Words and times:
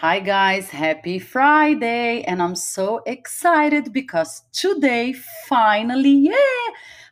Hi, 0.00 0.20
guys. 0.20 0.70
Happy 0.70 1.18
Friday. 1.18 2.22
And 2.22 2.40
I'm 2.40 2.54
so 2.54 3.02
excited 3.04 3.92
because 3.92 4.44
today, 4.52 5.12
finally, 5.48 6.12
yeah, 6.12 6.66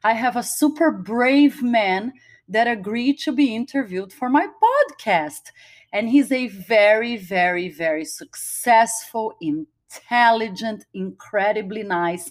I 0.04 0.12
have 0.12 0.36
a 0.36 0.44
super 0.44 0.92
brave 0.92 1.64
man 1.64 2.12
that 2.48 2.68
agreed 2.68 3.18
to 3.24 3.32
be 3.32 3.56
interviewed 3.56 4.12
for 4.12 4.28
my 4.28 4.46
podcast. 4.62 5.50
And 5.92 6.08
he's 6.08 6.30
a 6.30 6.46
very, 6.46 7.16
very, 7.16 7.68
very 7.68 8.04
successful, 8.04 9.34
intelligent, 9.40 10.86
incredibly 10.94 11.82
nice 11.82 12.30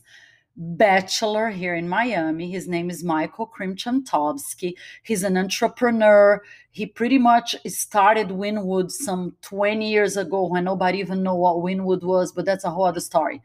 bachelor 0.57 1.49
here 1.49 1.75
in 1.75 1.89
Miami. 1.89 2.49
His 2.49 2.67
name 2.67 2.89
is 2.89 3.03
Michael 3.03 3.47
Krymchantowski. 3.47 4.73
He's 5.03 5.23
an 5.23 5.37
entrepreneur. 5.37 6.41
He 6.71 6.85
pretty 6.85 7.17
much 7.17 7.55
started 7.67 8.29
Wynwood 8.29 8.91
some 8.91 9.35
20 9.41 9.89
years 9.89 10.17
ago 10.17 10.47
when 10.47 10.63
nobody 10.63 10.99
even 10.99 11.23
knew 11.23 11.33
what 11.33 11.57
Wynwood 11.57 12.03
was, 12.03 12.31
but 12.31 12.45
that's 12.45 12.63
a 12.63 12.69
whole 12.69 12.85
other 12.85 12.99
story. 12.99 13.41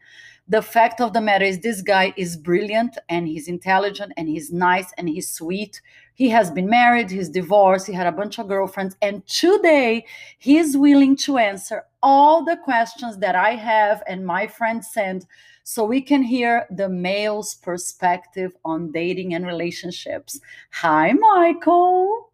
The 0.47 0.61
fact 0.61 0.99
of 0.99 1.13
the 1.13 1.21
matter 1.21 1.45
is 1.45 1.59
this 1.59 1.81
guy 1.81 2.13
is 2.17 2.35
brilliant 2.35 2.97
and 3.07 3.27
he's 3.27 3.47
intelligent 3.47 4.11
and 4.17 4.27
he's 4.27 4.51
nice 4.51 4.91
and 4.97 5.07
he's 5.07 5.29
sweet. 5.29 5.81
He 6.13 6.29
has 6.29 6.51
been 6.51 6.69
married, 6.69 7.09
he's 7.09 7.29
divorced, 7.29 7.87
he 7.87 7.93
had 7.93 8.07
a 8.07 8.11
bunch 8.11 8.37
of 8.37 8.47
girlfriends, 8.47 8.97
and 9.01 9.25
today 9.27 10.05
he's 10.37 10.75
willing 10.75 11.15
to 11.17 11.37
answer 11.37 11.83
all 12.03 12.43
the 12.43 12.57
questions 12.57 13.17
that 13.19 13.35
I 13.35 13.51
have 13.51 14.03
and 14.07 14.25
my 14.25 14.47
friends 14.47 14.89
send 14.91 15.25
so 15.63 15.85
we 15.85 16.01
can 16.01 16.21
hear 16.23 16.65
the 16.71 16.89
male's 16.89 17.55
perspective 17.55 18.55
on 18.65 18.91
dating 18.91 19.33
and 19.33 19.45
relationships. 19.45 20.39
Hi, 20.71 21.13
Michael. 21.13 22.31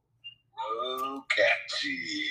Oh. 0.59 1.23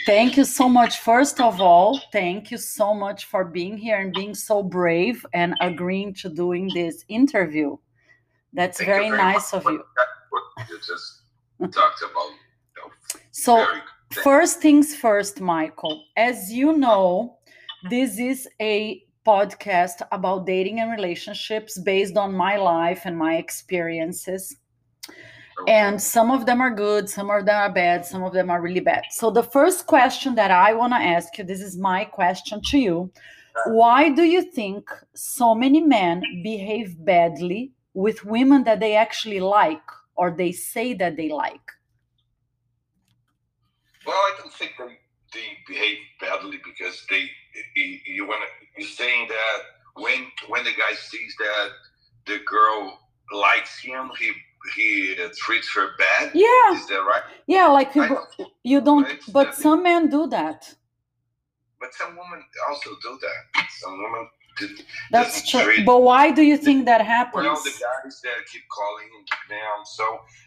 Thank 0.04 0.37
you 0.37 0.45
so 0.45 0.68
much. 0.68 0.98
First 1.01 1.40
of 1.40 1.60
all, 1.60 2.01
thank 2.12 2.51
you 2.51 2.59
so 2.59 2.95
much 2.95 3.27
for 3.27 3.45
being 3.45 3.77
here 3.77 3.98
and 3.98 4.12
being 4.12 4.34
so 4.34 4.62
brave 4.62 5.24
and 5.32 5.54
agreeing 5.60 6.15
to 6.15 6.29
doing 6.29 6.70
this 6.74 7.04
interview. 7.09 7.76
That's 8.52 8.79
Thank 8.79 8.88
very 8.88 9.10
nice 9.10 9.52
much 9.52 9.65
of 9.65 9.73
you. 9.73 9.85
you 10.70 10.79
just 10.79 11.23
talked 11.73 12.02
about. 12.02 12.30
you 12.74 12.82
know, 12.82 12.90
So, 13.30 13.57
very. 13.57 13.80
First 14.23 14.60
things 14.60 14.95
first, 14.95 15.40
Michael. 15.40 16.04
As 16.16 16.52
you 16.52 16.73
know, 16.76 17.38
this 17.90 18.18
is 18.18 18.48
a 18.60 19.02
podcast 19.27 20.07
about 20.13 20.46
dating 20.46 20.80
and 20.80 20.91
relationships 20.91 21.79
based 21.79 22.16
on 22.16 22.35
my 22.35 22.57
life 22.57 23.02
and 23.05 23.19
my 23.19 23.37
experiences. 23.37 24.57
And 25.66 26.01
some 26.01 26.30
of 26.30 26.46
them 26.46 26.60
are 26.60 26.74
good, 26.74 27.09
some 27.09 27.30
of 27.30 27.47
them 27.47 27.57
are 27.57 27.73
bad, 27.73 28.04
some 28.04 28.23
of 28.23 28.32
them 28.32 28.51
are 28.51 28.60
really 28.60 28.80
bad. 28.80 29.04
So, 29.10 29.30
the 29.30 29.43
first 29.43 29.87
question 29.87 30.35
that 30.35 30.51
I 30.51 30.74
want 30.74 30.93
to 30.93 30.99
ask 30.99 31.38
you 31.38 31.45
this 31.45 31.63
is 31.63 31.77
my 31.79 32.04
question 32.04 32.60
to 32.71 32.79
you. 32.79 33.10
Why 33.65 34.10
do 34.10 34.23
you 34.23 34.43
think 34.52 34.88
so 35.15 35.54
many 35.54 35.80
men 35.80 36.23
behave 36.43 37.02
badly 37.04 37.73
with 37.95 38.24
women 38.24 38.65
that 38.65 38.80
they 38.80 38.95
actually 38.95 39.41
like 39.41 39.80
or 40.15 40.30
they 40.30 40.52
say 40.52 40.93
that 40.95 41.16
they 41.16 41.30
like? 41.30 41.73
Well, 44.07 44.15
I 44.15 44.35
don't 44.38 44.52
think 44.52 44.73
they, 44.79 44.99
behave 45.66 45.99
badly 46.21 46.59
because 46.65 47.04
they 47.10 47.29
you, 47.74 47.99
you 48.07 48.26
want 48.26 48.43
you're 48.76 48.88
saying 48.88 49.29
that 49.29 49.59
when 50.02 50.26
when 50.49 50.65
the 50.65 50.73
guy 50.73 50.95
sees 50.95 51.35
that 51.38 51.68
the 52.26 52.38
girl 52.46 52.98
likes 53.32 53.79
him, 53.79 54.10
he 54.18 54.32
he 54.76 55.16
uh, 55.23 55.29
treats 55.37 55.73
her 55.74 55.88
bad. 55.98 56.32
Yeah. 56.35 56.74
Is 56.74 56.87
that 56.88 57.04
right? 57.13 57.23
Yeah, 57.46 57.66
like 57.68 57.95
you, 57.95 58.09
don't 58.09 58.29
you 58.65 58.80
don't, 58.80 59.07
but 59.32 59.45
that- 59.46 59.54
some 59.54 59.82
men 59.82 60.09
do 60.10 60.26
that. 60.29 60.74
but 61.80 61.93
some 61.95 62.13
women 62.16 62.43
also 62.68 62.90
do 63.02 63.18
that. 63.26 63.66
Some 63.80 64.03
women 64.03 64.28
do, 64.59 64.69
That's 65.10 65.48
true. 65.48 65.62
treat- 65.62 65.87
But 65.87 66.00
why 66.03 66.31
do 66.32 66.43
you 66.43 66.56
think 66.56 66.87
that 66.87 67.03
happens? 67.16 67.44
Well, 67.44 67.56
the 67.62 67.70
guys 67.70 68.20
that 68.25 68.38
keep 68.50 68.62
calling 68.78 69.09
them. 69.50 69.78
So 69.84 70.04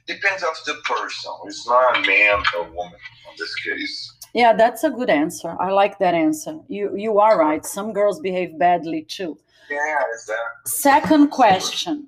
depends 0.08 0.44
of 0.44 0.56
the 0.66 0.76
person. 0.94 1.32
It's 1.46 1.66
not 1.68 1.98
a 1.98 2.02
man 2.02 2.44
or 2.58 2.64
woman 2.72 3.00
in 3.30 3.34
this 3.38 3.54
case. 3.68 3.96
Yeah, 4.34 4.54
that's 4.54 4.84
a 4.84 4.90
good 4.90 5.10
answer. 5.10 5.56
I 5.60 5.72
like 5.72 6.00
that 6.00 6.14
answer. 6.14 6.60
You 6.68 6.96
you 6.96 7.20
are 7.20 7.40
right. 7.40 7.66
Some 7.66 7.94
girls 7.94 8.20
behave 8.20 8.58
badly 8.60 9.04
too. 9.04 9.38
Yeah, 9.70 10.04
exactly. 10.14 10.46
Second 10.66 11.30
question. 11.30 12.08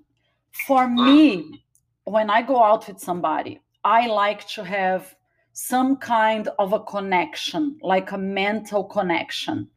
For 0.67 0.87
me, 0.87 1.63
when 2.03 2.29
I 2.29 2.41
go 2.41 2.63
out 2.63 2.87
with 2.87 2.99
somebody, 2.99 3.61
I 3.83 4.07
like 4.07 4.47
to 4.49 4.63
have 4.63 5.15
some 5.53 5.97
kind 5.97 6.49
of 6.59 6.73
a 6.73 6.79
connection, 6.79 7.77
like 7.81 8.11
a 8.11 8.17
mental 8.17 8.83
connection. 8.83 9.69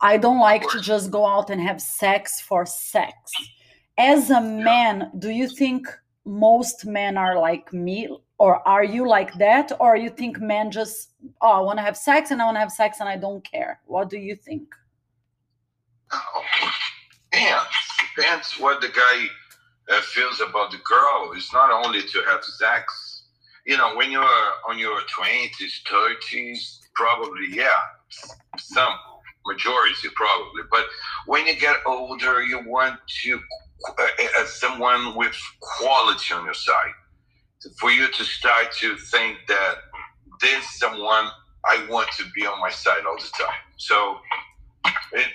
I 0.00 0.18
don't 0.18 0.40
like 0.40 0.68
to 0.70 0.80
just 0.80 1.10
go 1.10 1.26
out 1.26 1.50
and 1.50 1.60
have 1.60 1.80
sex 1.80 2.40
for 2.40 2.66
sex. 2.66 3.14
As 3.96 4.30
a 4.30 4.40
man, 4.40 5.10
do 5.18 5.30
you 5.30 5.48
think 5.48 5.86
most 6.24 6.84
men 6.84 7.16
are 7.16 7.38
like 7.38 7.72
me? 7.72 8.08
Or 8.38 8.66
are 8.68 8.84
you 8.84 9.08
like 9.08 9.34
that? 9.34 9.72
Or 9.80 9.96
you 9.96 10.10
think 10.10 10.40
men 10.40 10.70
just, 10.70 11.10
oh, 11.40 11.52
I 11.52 11.60
want 11.60 11.78
to 11.78 11.82
have 11.82 11.96
sex 11.96 12.30
and 12.30 12.40
I 12.40 12.44
want 12.44 12.56
to 12.56 12.60
have 12.60 12.72
sex 12.72 13.00
and 13.00 13.08
I 13.08 13.16
don't 13.16 13.42
care? 13.42 13.80
What 13.86 14.10
do 14.10 14.18
you 14.18 14.36
think? 14.36 14.74
Oh, 16.12 16.42
depends 18.16 18.54
what 18.58 18.80
the 18.80 18.88
guy 18.88 19.26
uh, 19.94 20.00
feels 20.02 20.40
about 20.40 20.70
the 20.70 20.78
girl. 20.78 21.32
It's 21.34 21.52
not 21.52 21.70
only 21.70 22.02
to 22.02 22.22
have 22.26 22.44
sex. 22.44 23.24
You 23.64 23.76
know, 23.76 23.96
when 23.96 24.10
you're 24.10 24.24
on 24.68 24.78
your 24.78 25.00
twenties, 25.12 25.82
thirties, 25.88 26.80
probably 26.94 27.48
yeah, 27.50 27.66
some 28.58 28.94
majority 29.44 30.08
probably. 30.14 30.62
But 30.70 30.86
when 31.26 31.46
you 31.46 31.56
get 31.56 31.76
older, 31.84 32.42
you 32.44 32.60
want 32.66 33.00
to 33.22 33.40
uh, 33.98 34.06
uh, 34.38 34.46
someone 34.46 35.16
with 35.16 35.36
quality 35.60 36.32
on 36.32 36.44
your 36.44 36.54
side. 36.54 36.94
For 37.80 37.90
you 37.90 38.06
to 38.10 38.24
start 38.24 38.72
to 38.80 38.96
think 38.96 39.38
that 39.48 39.74
there's 40.40 40.64
someone 40.78 41.28
I 41.64 41.84
want 41.90 42.10
to 42.18 42.24
be 42.34 42.46
on 42.46 42.60
my 42.60 42.70
side 42.70 43.04
all 43.06 43.16
the 43.16 43.30
time. 43.44 43.54
So 43.76 44.18
it 45.12 45.26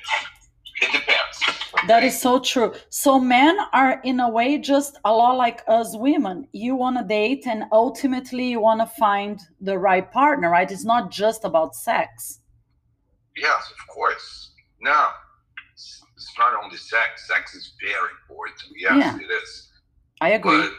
it 0.82 0.92
depends. 0.92 1.62
That 1.88 2.04
is 2.04 2.20
so 2.20 2.40
true. 2.40 2.74
So 2.90 3.20
men 3.20 3.58
are 3.74 4.02
in 4.04 4.20
a 4.20 4.30
way 4.30 4.58
just 4.58 4.98
a 5.06 5.12
lot 5.12 5.38
like 5.38 5.62
us 5.68 5.96
women. 5.96 6.48
You 6.54 6.76
want 6.76 6.98
to 6.98 7.04
date 7.04 7.46
and 7.48 7.66
ultimately 7.72 8.50
you 8.50 8.59
want 8.59 8.80
to 8.82 8.88
find 8.98 9.40
the 9.59 9.78
right 9.78 10.09
partner, 10.12 10.50
right? 10.50 10.70
It's 10.72 10.86
not 10.86 11.12
just 11.12 11.44
about 11.46 11.76
sex. 11.76 12.40
Yes, 13.38 13.72
of 13.72 13.94
course. 13.94 14.52
No, 14.82 15.09
it's, 15.74 16.02
not 16.38 16.53
only 16.64 16.78
sex. 16.78 17.28
Sex 17.28 17.53
is 17.56 17.74
very 17.82 18.09
important. 18.22 18.72
Yes, 18.76 18.94
Yeah. 18.98 19.18
it 19.18 19.32
is. 19.44 19.70
I 20.20 20.30
agree. 20.30 20.62
But 20.62 20.72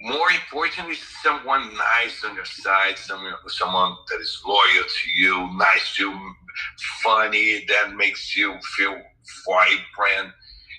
more 0.00 0.30
importantly, 0.30 0.96
someone 1.22 1.70
nice 1.74 2.22
on 2.24 2.34
your 2.34 2.44
side, 2.44 2.98
someone, 2.98 3.32
someone 3.48 3.96
that 4.10 4.20
is 4.20 4.42
loyal 4.46 4.84
to 4.84 5.10
you, 5.16 5.50
nice 5.56 5.96
to 5.96 6.10
you, 6.10 6.34
funny, 7.02 7.64
that 7.68 7.94
makes 7.96 8.36
you 8.36 8.54
feel 8.76 8.96
vibrant. 9.46 10.32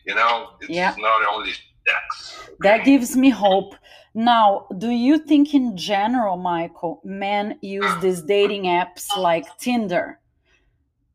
You 0.05 0.15
know, 0.15 0.51
it's 0.61 0.69
Yeah. 0.69 0.93
not 0.97 1.25
only 1.33 1.53
sex. 1.87 2.49
That 2.59 2.85
gives 2.85 3.15
me 3.17 3.29
hope. 3.29 3.75
Now, 4.13 4.67
do 4.77 4.89
you 4.89 5.19
think 5.19 5.53
in 5.53 5.75
general, 5.77 6.37
Michael, 6.37 7.01
men 7.03 7.59
use 7.61 7.93
these 8.01 8.21
dating 8.21 8.63
apps 8.63 9.15
like 9.17 9.45
Tinder? 9.57 10.19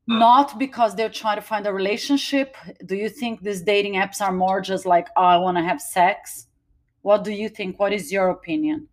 Not 0.07 0.59
because 0.59 0.95
they're 0.97 1.09
trying 1.09 1.37
to 1.37 1.43
find 1.43 1.67
a 1.67 1.73
relationship. 1.73 2.57
Do 2.85 2.97
you 2.97 3.09
think 3.09 3.43
these 3.43 3.63
dating 3.63 3.95
apps 3.95 4.21
are 4.21 4.33
more 4.33 4.61
just 4.61 4.85
like, 4.85 5.09
oh, 5.17 5.23
I 5.23 5.37
want 5.37 5.57
to 5.57 5.63
have 5.65 5.81
sex? 5.81 6.47
What 7.03 7.25
do 7.25 7.33
you 7.33 7.49
think? 7.49 7.79
What 7.79 7.93
is 7.93 8.13
your 8.13 8.31
opinion? 8.31 8.89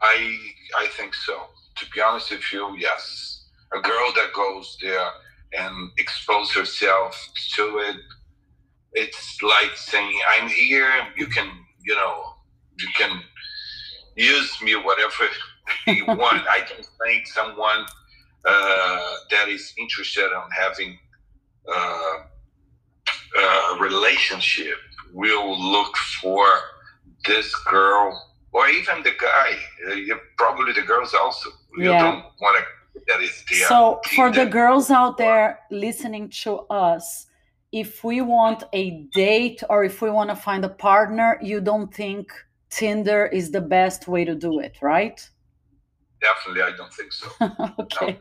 I 0.00 0.36
I 0.78 0.86
think 0.88 1.14
so. 1.14 1.34
To 1.76 1.86
be 1.90 2.00
honest 2.00 2.30
with 2.30 2.52
you, 2.52 2.76
yes. 2.78 3.46
A 3.72 3.80
girl 3.80 4.12
that 4.14 4.32
goes 4.34 4.76
there 4.80 5.08
and 5.54 5.90
expose 5.98 6.52
herself 6.52 7.12
to 7.54 7.78
it, 7.78 7.96
it's 8.92 9.42
like 9.42 9.74
saying, 9.76 10.18
"I'm 10.32 10.48
here. 10.48 10.92
You 11.16 11.26
can, 11.26 11.48
you 11.86 11.94
know, 11.94 12.34
you 12.78 12.88
can 12.94 13.22
use 14.16 14.60
me 14.62 14.76
whatever 14.76 15.28
you 15.86 16.04
want." 16.06 16.46
I 16.46 16.60
don't 16.68 16.88
think 17.02 17.26
someone 17.26 17.86
uh, 18.44 19.14
that 19.30 19.48
is 19.48 19.72
interested 19.78 20.26
in 20.26 20.50
having 20.52 20.98
uh, 21.74 22.16
a 23.38 23.78
relationship 23.80 24.78
will 25.14 25.58
look 25.72 25.96
for 26.20 26.46
this 27.26 27.54
girl 27.70 28.34
or 28.52 28.68
even 28.68 29.02
the 29.02 29.12
guy. 29.20 29.58
Uh, 29.88 29.94
you, 29.94 30.18
probably 30.38 30.72
the 30.72 30.82
girls 30.82 31.12
also. 31.14 31.50
You 31.76 31.90
Yeah. 31.90 32.02
don't 32.02 32.24
want 32.40 32.58
to. 32.58 32.64
That 33.08 33.20
is 33.20 33.44
the 33.48 33.56
So, 33.56 34.00
for 34.14 34.30
the 34.30 34.46
girls 34.46 34.90
out 34.90 35.18
there 35.18 35.58
listening 35.70 36.30
to 36.44 36.60
us, 36.70 37.26
if 37.72 38.04
we 38.04 38.20
want 38.20 38.62
a 38.72 39.08
date 39.12 39.62
or 39.68 39.84
if 39.84 40.00
we 40.00 40.10
want 40.10 40.30
to 40.30 40.36
find 40.36 40.64
a 40.64 40.68
partner, 40.68 41.38
you 41.42 41.60
don't 41.60 41.92
think 41.92 42.32
Tinder 42.70 43.26
is 43.26 43.50
the 43.50 43.60
best 43.60 44.06
way 44.06 44.24
to 44.24 44.34
do 44.34 44.60
it, 44.60 44.76
right? 44.80 45.20
Definitely, 46.20 46.62
I 46.62 46.76
don't 46.76 46.94
think 46.94 47.12
so. 47.12 47.26
okay. 47.80 48.18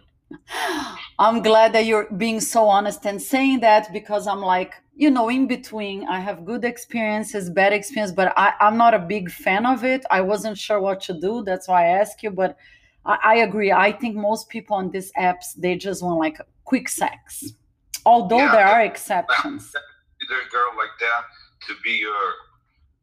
I'm 1.20 1.42
glad 1.42 1.74
that 1.74 1.86
you're 1.86 2.12
being 2.18 2.40
so 2.40 2.66
honest 2.66 3.06
and 3.06 3.22
saying 3.22 3.60
that 3.62 3.92
because 3.94 4.28
I'm 4.28 4.42
like, 4.42 4.74
you 4.96 5.10
know, 5.10 5.30
in 5.30 5.48
between, 5.48 6.08
I 6.08 6.20
have 6.20 6.46
good 6.46 6.64
experiences, 6.66 7.50
bad 7.50 7.74
experience, 7.74 8.12
but 8.12 8.34
I, 8.38 8.54
I'm 8.60 8.78
not 8.78 8.94
a 8.94 9.00
big 9.00 9.32
fan 9.32 9.66
of 9.66 9.84
it. 9.84 10.06
I 10.12 10.22
wasn't 10.22 10.58
sure 10.58 10.80
what 10.80 11.02
to 11.02 11.14
do. 11.20 11.44
That's 11.44 11.68
why 11.68 11.86
I 11.86 12.00
asked 12.00 12.22
you. 12.24 12.32
But 12.32 12.58
I, 13.06 13.18
I 13.24 13.36
agree. 13.38 13.72
I 13.72 13.92
think 13.92 14.16
most 14.16 14.50
people 14.50 14.76
on 14.76 14.92
these 14.92 15.12
apps, 15.14 15.56
they 15.58 15.76
just 15.76 16.04
want 16.04 16.20
like 16.20 16.38
quick 16.64 16.90
sex. 16.90 17.54
Although 18.06 18.38
Yeah, 18.38 18.52
there 18.52 18.68
are 18.68 18.82
exceptions. 18.82 19.74
Either 20.24 20.42
a 20.42 20.50
girl 20.50 20.72
like 20.78 20.96
that 21.00 21.24
to 21.68 21.74
be 21.84 21.92
your 21.98 22.34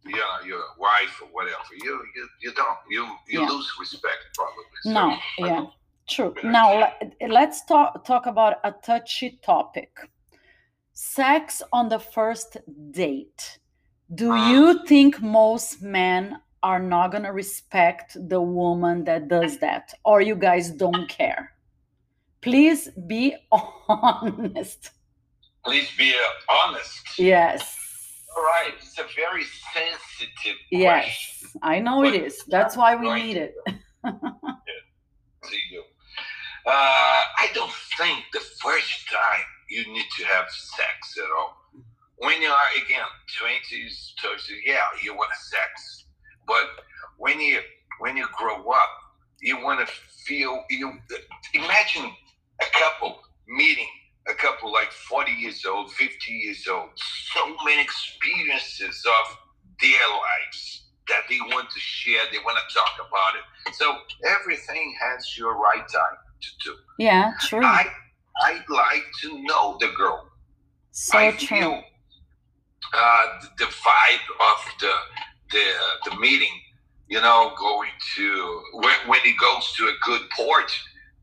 yeah, 0.07 0.47
your 0.47 0.63
wife 0.79 1.21
or 1.23 1.29
whatever. 1.33 1.59
You 1.85 2.03
you, 2.17 2.29
you 2.41 2.53
don't. 2.53 2.79
You 2.89 3.05
you 3.29 3.41
Yeah. 3.41 3.49
lose 3.49 3.71
respect 3.79 4.19
probably. 4.35 4.65
So, 4.83 4.91
No, 4.93 5.17
yeah. 5.39 5.67
True. 6.11 6.35
Now 6.43 6.81
let, 6.81 7.13
let's 7.29 7.65
talk 7.65 8.05
talk 8.05 8.27
about 8.27 8.57
a 8.65 8.73
touchy 8.73 9.39
topic. 9.43 9.91
Sex 10.93 11.63
on 11.73 11.89
the 11.89 12.01
first 12.01 12.57
date. 12.91 13.59
Do 14.13 14.33
Ah. 14.33 14.51
you 14.51 14.85
think 14.87 15.23
most 15.23 15.81
men 15.83 16.41
are 16.63 16.81
not 16.81 17.13
gonna 17.13 17.33
respect 17.33 18.17
the 18.29 18.41
woman 18.41 19.05
that 19.05 19.29
does 19.29 19.59
that, 19.61 19.95
or 20.05 20.21
you 20.21 20.35
guys 20.35 20.71
don't 20.71 21.09
care? 21.09 21.53
Please 22.43 22.89
be 23.07 23.37
honest. 23.89 24.91
Please 25.65 25.91
be 25.97 26.13
uh, 26.15 26.53
honest. 26.53 27.19
Yes. 27.19 27.77
All 28.37 28.43
right. 28.43 28.73
It's 28.79 28.99
a 28.99 29.07
very 29.15 29.45
sensitive 29.75 30.57
Yes. 30.71 31.05
question 31.05 31.61
I 31.63 31.79
know 31.81 32.03
it 32.05 32.13
But 32.13 32.21
is. 32.27 32.45
That's 32.49 32.77
why 32.77 32.97
we 32.97 33.13
need 33.23 33.37
it. 33.37 33.55
to 34.05 35.57
you. 35.71 35.83
Uh, 36.67 36.71
I 37.39 37.49
don't 37.55 37.73
think 37.97 38.25
the 38.33 38.41
first 38.61 39.09
time 39.11 39.45
you 39.69 39.87
need 39.93 40.07
to 40.19 40.25
have 40.27 40.47
sex 40.51 41.17
at 41.19 41.31
all. 41.37 41.57
When 42.19 42.41
you 42.43 42.49
are 42.49 42.71
again 42.85 43.05
twenties, 43.39 44.15
thirties, 44.23 44.63
yeah, 44.65 44.85
you 45.03 45.15
want 45.15 45.31
sex, 45.35 46.05
but 46.47 46.67
when 47.17 47.41
you 47.41 47.61
when 47.99 48.17
you 48.17 48.27
grow 48.37 48.69
up, 48.71 48.91
you 49.41 49.63
want 49.63 49.87
to 49.87 49.93
feel. 50.27 50.65
You 50.69 50.93
imagine 51.55 52.11
a 52.61 52.67
couple 52.79 53.21
meeting 53.49 53.89
a 54.29 54.35
couple 54.35 54.73
like 54.73 54.93
40 54.93 55.33
years 55.33 55.65
old, 55.67 55.91
50 55.93 56.33
years 56.33 56.67
old, 56.71 56.91
so 56.95 57.57
many 57.65 57.83
experiences 57.83 59.03
of 59.07 59.37
their 59.81 59.91
lives 59.91 60.83
that 61.09 61.23
they 61.29 61.39
want 61.41 61.71
to 61.71 61.81
share, 61.81 62.21
they 62.31 62.39
want 62.39 62.59
to 62.59 62.75
talk 62.75 62.95
about 63.01 63.35
it. 63.41 63.75
So 63.75 63.97
everything 64.29 64.95
has 65.01 65.37
your 65.37 65.57
right 65.59 65.89
time 65.89 66.19
to 66.41 66.49
do. 66.65 66.77
Yeah, 66.99 67.33
true. 67.41 67.65
I 67.65 67.87
I 68.43 68.53
like 68.69 69.05
to 69.23 69.43
know 69.43 69.77
the 69.81 69.89
girl. 69.97 70.27
So 70.93 71.19
I 71.19 71.33
true. 71.33 71.47
feel 71.47 71.83
uh, 72.95 73.27
the, 73.43 73.49
the 73.59 73.65
vibe 73.65 74.27
of 74.41 74.81
the 74.81 74.93
the 75.53 76.11
the 76.11 76.17
meeting. 76.17 76.53
You 77.09 77.21
know, 77.21 77.53
going 77.59 77.91
to 78.17 78.63
when, 78.75 78.95
when 79.07 79.21
it 79.25 79.35
goes 79.41 79.73
to 79.79 79.85
a 79.87 79.95
good 80.05 80.23
port, 80.37 80.71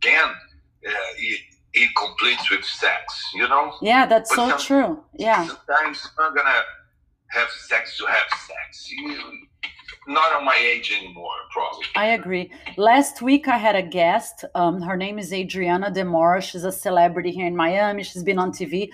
then 0.03 0.25
uh, 0.25 0.91
it, 1.17 1.39
it 1.73 1.89
completes 1.95 2.51
with 2.51 2.65
sex. 2.65 3.23
You 3.33 3.47
know. 3.47 3.73
Yeah, 3.81 4.05
that's 4.05 4.35
But 4.35 4.59
so 4.59 4.65
true. 4.65 5.03
Yeah. 5.17 5.47
Sometimes 5.47 6.09
you're 6.17 6.29
not 6.29 6.35
gonna 6.35 6.61
have 7.31 7.49
sex 7.49 7.97
to 7.97 8.05
have 8.05 8.27
sex. 8.47 8.91
You, 8.91 9.21
not 10.07 10.33
on 10.33 10.45
my 10.45 10.57
age 10.57 10.91
anymore, 10.97 11.35
probably. 11.51 11.85
I 11.95 12.07
agree. 12.07 12.51
Last 12.77 13.21
week 13.21 13.47
I 13.47 13.57
had 13.57 13.75
a 13.75 13.83
guest. 13.83 14.45
Um, 14.55 14.81
her 14.81 14.97
name 14.97 15.19
is 15.19 15.33
Adriana 15.33 15.91
de 15.91 16.03
Moura. 16.03 16.41
She's 16.41 16.63
a 16.63 16.71
celebrity 16.71 17.31
here 17.31 17.45
in 17.45 17.55
Miami. 17.55 18.03
She's 18.03 18.23
been 18.23 18.39
on 18.39 18.51
TV. 18.51 18.89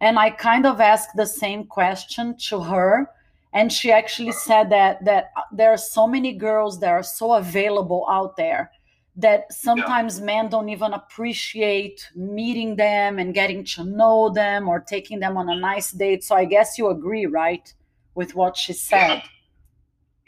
And 0.00 0.18
I 0.18 0.30
kind 0.30 0.66
of 0.66 0.80
asked 0.80 1.16
the 1.16 1.26
same 1.26 1.64
question 1.64 2.36
to 2.48 2.60
her. 2.60 3.10
And 3.52 3.72
she 3.72 3.90
actually 3.90 4.32
said 4.32 4.70
that 4.70 5.04
that 5.06 5.32
there 5.50 5.70
are 5.70 5.78
so 5.78 6.06
many 6.06 6.32
girls 6.34 6.78
that 6.80 6.90
are 6.90 7.02
so 7.02 7.32
available 7.32 8.06
out 8.08 8.36
there 8.36 8.70
that 9.16 9.52
sometimes 9.52 10.20
men 10.20 10.48
don't 10.48 10.68
even 10.68 10.92
appreciate 10.92 12.08
meeting 12.14 12.76
them 12.76 13.18
and 13.18 13.34
getting 13.34 13.64
to 13.64 13.82
know 13.82 14.28
them 14.28 14.68
or 14.68 14.78
taking 14.78 15.18
them 15.18 15.36
on 15.36 15.48
a 15.48 15.56
nice 15.56 15.90
date. 15.90 16.22
So 16.22 16.36
I 16.36 16.44
guess 16.44 16.78
you 16.78 16.88
agree, 16.88 17.26
right, 17.26 17.72
with 18.14 18.36
what 18.36 18.56
she 18.56 18.72
said. 18.74 19.16
Yeah, 19.16 19.22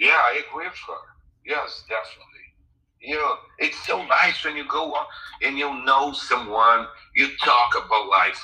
I 0.08 0.43
agree 0.49 0.67
with 0.67 0.75
her. 0.88 0.94
Yes, 1.44 1.85
definitely. 1.88 2.26
You 3.00 3.17
know, 3.17 3.35
it's 3.58 3.87
so 3.87 4.05
nice 4.05 4.44
when 4.44 4.56
you 4.56 4.67
go 4.69 4.93
on 4.93 5.06
and 5.43 5.58
you 5.58 5.85
know 5.85 6.12
someone, 6.12 6.87
you 7.17 7.29
talk 7.43 7.73
about 7.75 8.08
life. 8.08 8.43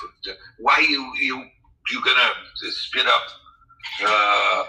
Why 0.59 0.79
you 0.79 1.11
you 1.21 1.45
you 1.91 2.03
gonna 2.03 2.29
spit 2.71 3.05
up? 3.05 3.23
Uh, 4.03 4.63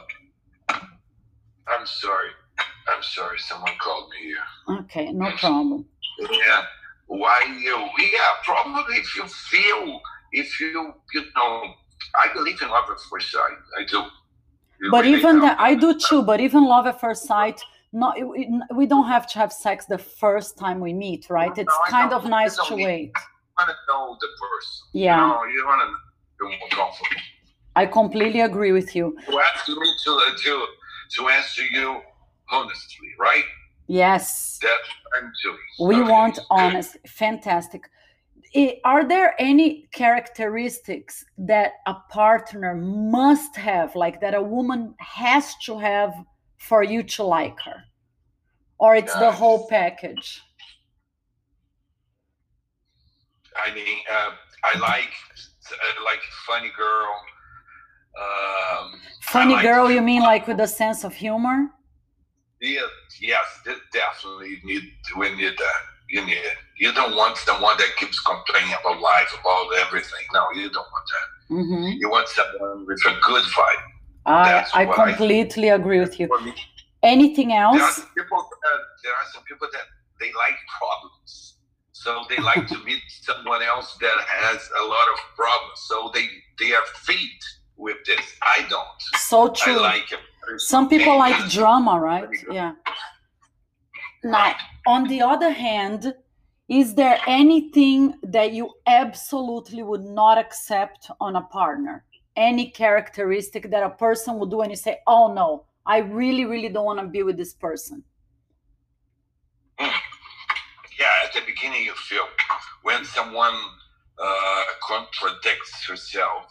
I'm 1.69 1.87
sorry. 1.87 2.31
I'm 2.89 3.03
sorry. 3.03 3.39
Someone 3.39 3.73
called 3.81 4.11
me 4.11 4.27
here. 4.27 4.79
Okay, 4.81 5.13
no 5.13 5.31
problem. 5.33 5.87
Yeah. 6.19 6.65
Why 7.07 7.43
you? 7.63 7.77
Yeah, 7.99 8.19
probably 8.45 8.97
if 8.97 9.17
you 9.17 9.27
feel, 9.27 10.01
if 10.33 10.61
you, 10.61 10.93
you 11.15 11.25
know, 11.35 11.75
I 12.15 12.33
believe 12.35 12.61
in 12.61 12.69
love 12.69 12.85
at 12.91 13.01
first 13.11 13.33
sight. 13.33 13.59
I 13.79 13.85
do. 13.85 14.03
But 14.91 15.05
really 15.05 15.19
even 15.19 15.41
that 15.41 15.59
i 15.61 15.75
do 15.75 15.91
too 16.09 16.23
but 16.23 16.41
even 16.41 16.65
love 16.65 16.87
at 16.87 17.01
first 17.01 17.25
sight 17.25 17.61
not 17.93 18.15
we 18.81 18.87
don't 18.87 19.09
have 19.09 19.27
to 19.33 19.39
have 19.39 19.53
sex 19.53 19.87
the 19.87 19.99
first 19.99 20.51
time 20.59 20.79
we 20.81 20.93
meet 20.93 21.23
right 21.31 21.57
it's 21.57 21.77
I 21.87 21.91
kind 21.91 22.13
of 22.13 22.23
nice 22.27 22.57
to 22.69 22.75
wait 22.75 23.13
want 23.59 23.71
to 23.71 23.77
know 23.89 24.17
the 24.21 24.29
person. 24.43 24.77
Yeah. 24.93 25.21
You, 25.21 25.29
know, 25.29 25.45
you 25.55 25.61
want 25.67 25.81
to 25.83 25.89
feel 26.39 26.51
more 26.61 26.69
comfortable. 26.69 27.23
i 27.77 27.85
completely 27.87 28.43
agree 28.51 28.73
with 28.73 28.95
you 28.95 29.07
You 29.29 29.41
ask 29.41 29.69
me 29.69 29.75
to 30.05 30.11
uh, 30.13 30.37
to 30.45 30.53
to 31.17 31.29
answer 31.29 31.65
you 31.79 32.01
honestly, 32.51 33.09
right? 33.19 33.45
yes 33.87 34.59
That's 34.63 34.89
what 35.03 35.23
I'm 35.23 35.31
doing. 35.45 35.89
we 35.91 35.97
Okay, 36.03 36.11
want 36.13 36.39
honest 36.51 36.91
fantastic 37.07 37.83
I- 38.55 38.81
are 38.85 39.05
there 39.07 39.35
any 39.39 39.89
characteristics 39.93 41.25
that 41.39 41.73
a 41.87 41.95
partner 42.11 42.75
must 42.75 43.57
have 43.57 43.95
like 43.95 44.21
that 44.21 44.35
a 44.35 44.43
woman 44.43 44.95
has 44.99 45.55
to 45.65 45.79
have 45.79 46.15
for 46.59 46.83
you 46.83 47.03
to 47.03 47.23
like 47.23 47.59
her 47.61 47.85
or 48.79 48.97
it's 48.97 49.15
the 49.15 49.31
whole 49.31 49.67
package 49.69 50.41
I 53.57 53.75
mean, 53.75 53.99
uh, 54.11 54.31
I 54.63 54.79
like 54.79 55.11
I 55.71 56.05
like 56.05 56.21
funny 56.47 56.71
girl. 56.77 57.11
Um, 58.23 59.01
funny 59.23 59.55
like- 59.55 59.65
girl 59.65 59.91
you 59.91 60.01
mean 60.01 60.23
like 60.23 60.47
with 60.47 60.61
a 60.61 60.69
sense 60.69 61.03
of 61.05 61.13
humor 61.13 61.67
yeah, 62.61 62.81
yes, 63.21 63.45
definitely 63.93 64.61
need 64.65 64.83
we 65.17 65.35
need 65.37 65.57
that. 65.57 65.83
You 66.09 66.25
need 66.25 66.43
it. 66.53 66.59
You 66.79 66.93
don't 66.93 67.15
want 67.17 67.37
someone 67.37 67.77
that 67.79 67.91
keeps 67.99 68.19
complaining 68.21 68.75
about 68.81 69.01
life, 69.01 69.31
about 69.41 69.67
everything. 69.85 70.25
No, 70.33 70.43
you 70.55 70.71
don't 70.71 70.87
want 70.95 71.07
that. 71.15 71.27
hmm 71.55 71.85
You 72.01 72.09
want 72.11 72.29
someone 72.29 72.87
with 72.87 73.01
a 73.07 73.15
good 73.29 73.45
vibe. 73.45 73.85
I, 74.27 74.67
I 74.75 74.85
what 74.87 74.99
I- 74.99 75.05
completely 75.07 75.69
agree 75.69 76.01
with 76.01 76.19
you. 76.21 76.29
Anything 77.03 77.49
there 77.49 77.61
are 77.65 77.77
else? 77.79 77.97
some 77.97 78.09
people 78.17 78.39
that 78.65 78.79
there 79.05 79.13
are 79.13 79.27
some 79.35 79.43
people 79.45 79.69
that 79.73 79.87
they 80.21 80.31
like 80.45 80.59
problems 80.81 81.55
so 81.93 82.11
they 82.29 82.39
like 82.51 82.67
to 82.67 82.79
meet 82.89 83.03
someone 83.29 83.63
else 83.63 83.97
that 84.01 84.19
has 84.27 84.59
a 84.83 84.85
lot 84.95 85.07
of 85.15 85.19
problems 85.37 85.79
so 85.91 86.11
they 86.15 86.27
they 86.59 86.73
are 86.79 86.87
fit 87.09 87.41
with 87.77 87.99
this 88.05 88.27
i 88.43 88.59
don't 88.69 89.01
So 89.31 89.39
true. 89.61 89.75
i 89.75 89.93
like 89.95 90.11
it 90.17 90.19
Some 90.75 90.89
people 90.89 91.17
like 91.25 91.39
drama, 91.51 91.95
right? 92.11 92.29
Yeah. 92.51 92.73
Now, 94.25 94.55
on 94.89 95.05
the 95.05 95.21
other 95.21 95.51
hand, 95.51 96.15
is 96.69 96.95
there 96.95 97.21
anything 97.27 98.15
that 98.23 98.53
you 98.53 98.71
absolutely 98.87 99.83
would 99.83 100.05
not 100.05 100.39
accept 100.39 101.11
on 101.21 101.37
a 101.37 101.43
partner? 101.43 102.05
Any 102.35 102.71
characteristic 102.71 103.71
that 103.71 103.83
a 103.83 103.91
person 103.91 104.39
would 104.39 104.51
do 104.51 104.63
and 104.63 104.71
you 104.71 104.77
say, 104.77 104.99
oh 105.07 105.33
no, 105.33 105.67
I 105.87 105.99
really, 105.99 106.45
really 106.45 106.71
don't 106.71 106.87
want 106.87 107.01
to 107.01 107.07
be 107.07 107.23
with 107.23 107.37
this 107.37 107.55
person? 107.55 108.03
yeah 110.99 111.25
at 111.25 111.33
the 111.33 111.41
beginning 111.47 111.85
you 111.85 111.95
feel 111.95 112.27
when 112.83 113.05
someone 113.05 113.55
uh, 114.19 114.65
contradicts 114.83 115.87
herself 115.87 116.47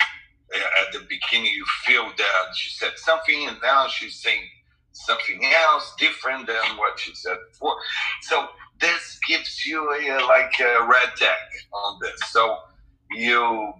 uh, 0.55 0.85
at 0.85 0.93
the 0.93 0.99
beginning 1.09 1.51
you 1.53 1.65
feel 1.85 2.05
that 2.17 2.55
she 2.55 2.69
said 2.69 2.93
something 2.95 3.47
and 3.47 3.57
now 3.61 3.87
she's 3.87 4.21
saying 4.21 4.41
something 5.05 5.41
else 5.69 5.93
different 5.97 6.47
than 6.47 6.77
what 6.77 7.05
you 7.05 7.13
said 7.15 7.37
before. 7.51 7.75
So 8.21 8.47
this 8.79 9.19
gives 9.27 9.65
you 9.65 9.81
a, 9.91 10.25
like 10.25 10.53
a 10.59 10.87
red 10.87 11.15
tag 11.15 11.37
on 11.73 11.99
this. 12.01 12.19
So 12.31 12.57
you 13.11 13.73